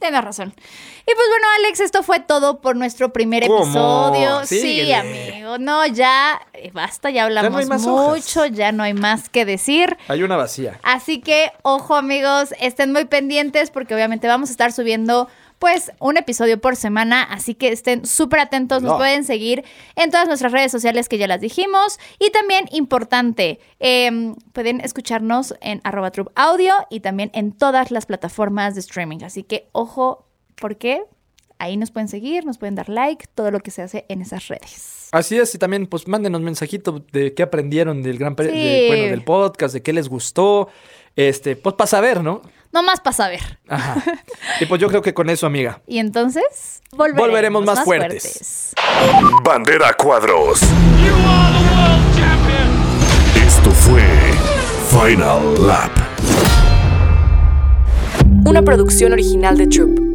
tienes 0.00 0.24
razón. 0.24 0.54
Y 0.56 1.04
pues 1.14 1.28
bueno, 1.28 1.46
Alex, 1.58 1.80
esto 1.80 2.02
fue 2.02 2.20
todo 2.20 2.60
por 2.60 2.74
nuestro 2.74 3.12
primer 3.12 3.46
¿Cómo? 3.46 3.62
episodio. 3.64 4.46
Sí, 4.46 4.92
amigo. 4.92 5.58
No, 5.58 5.86
ya 5.86 6.40
eh, 6.54 6.70
basta, 6.72 7.10
ya 7.10 7.24
hablamos 7.24 7.60
hay 7.60 7.66
más 7.66 7.86
hojas. 7.86 8.16
mucho, 8.16 8.46
ya 8.46 8.72
no 8.72 8.82
hay 8.82 8.94
más 8.94 9.28
que 9.28 9.44
decir. 9.44 9.96
hay 10.08 10.22
una 10.22 10.36
vacía. 10.36 10.78
Así 10.82 11.20
que, 11.20 11.52
ojo 11.62 11.94
amigos, 11.96 12.54
estén 12.60 12.92
muy 12.92 13.04
pendientes 13.04 13.70
porque 13.70 13.94
obviamente 13.94 14.26
vamos 14.26 14.48
a 14.48 14.52
estar 14.52 14.72
subiendo 14.72 15.28
pues 15.60 15.92
un 16.00 16.16
episodio 16.16 16.58
por 16.60 16.74
semana, 16.74 17.22
así 17.22 17.54
que 17.54 17.68
estén 17.68 18.06
súper 18.06 18.40
atentos, 18.40 18.82
nos 18.82 18.92
No. 18.92 18.96
pueden 18.98 19.24
seguir 19.24 19.62
en 19.94 20.10
todas 20.10 20.26
nuestras 20.26 20.50
redes 20.52 20.72
sociales 20.72 21.06
que 21.08 21.18
ya 21.18 21.28
las 21.28 21.40
dijimos 21.42 22.00
y 22.18 22.30
también 22.30 22.64
importante, 22.72 23.60
em, 23.78 24.34
pueden 24.52 24.80
escucharnos 24.80 25.54
en 25.60 25.82
arroba 25.84 26.10
audio 26.34 26.72
y 26.88 27.00
también 27.00 27.30
en 27.34 27.52
todas 27.52 27.90
las 27.90 28.06
plataformas 28.06 28.74
de 28.74 28.80
streaming, 28.80 29.18
así 29.22 29.42
que 29.42 29.68
ojo, 29.72 30.26
porque 30.56 31.02
ahí 31.58 31.76
nos 31.76 31.90
pueden 31.90 32.08
seguir, 32.08 32.46
nos 32.46 32.56
pueden 32.56 32.74
dar 32.74 32.88
like, 32.88 33.26
todo 33.34 33.50
lo 33.50 33.60
que 33.60 33.70
se 33.70 33.82
hace 33.82 34.06
en 34.08 34.22
esas 34.22 34.48
redes. 34.48 35.08
Así 35.12 35.36
es, 35.38 35.54
y 35.54 35.58
también 35.58 35.86
pues 35.86 36.08
mándenos 36.08 36.40
mensajito 36.40 37.04
de 37.12 37.34
qué 37.34 37.42
aprendieron 37.42 38.02
del 38.02 38.16
gran 38.16 38.34
pre- 38.34 38.50
Sí. 38.50 38.56
de- 38.58 38.86
bueno, 38.88 39.02
del 39.10 39.24
podcast, 39.24 39.74
de 39.74 39.82
qué 39.82 39.92
les 39.92 40.08
gustó, 40.08 40.68
este, 41.16 41.54
pues 41.56 41.74
para 41.74 41.86
saber, 41.86 42.22
¿no? 42.22 42.40
No 42.72 42.82
más 42.82 43.00
para 43.00 43.14
saber. 43.16 43.58
Ajá. 43.68 44.02
y 44.60 44.66
pues 44.66 44.80
yo 44.80 44.88
creo 44.88 45.02
que 45.02 45.12
con 45.12 45.28
eso, 45.28 45.46
amiga. 45.46 45.80
Y 45.86 45.98
entonces 45.98 46.82
volveremos, 46.92 47.26
Volveremos 47.26 47.64
más 47.64 47.84
fuertes. 47.84 48.74
Bandera 49.42 49.88
a 49.88 49.92
cuadros. 49.94 50.60
You 50.60 50.66
are 50.66 51.52
the 51.52 51.64
world 51.74 52.16
champion. 52.16 53.46
Esto 53.46 53.70
fue 53.70 54.02
Final 54.90 55.66
Lap. 55.66 55.90
Una 58.44 58.62
producción 58.62 59.12
original 59.12 59.56
de 59.56 59.66
Troop. 59.66 60.09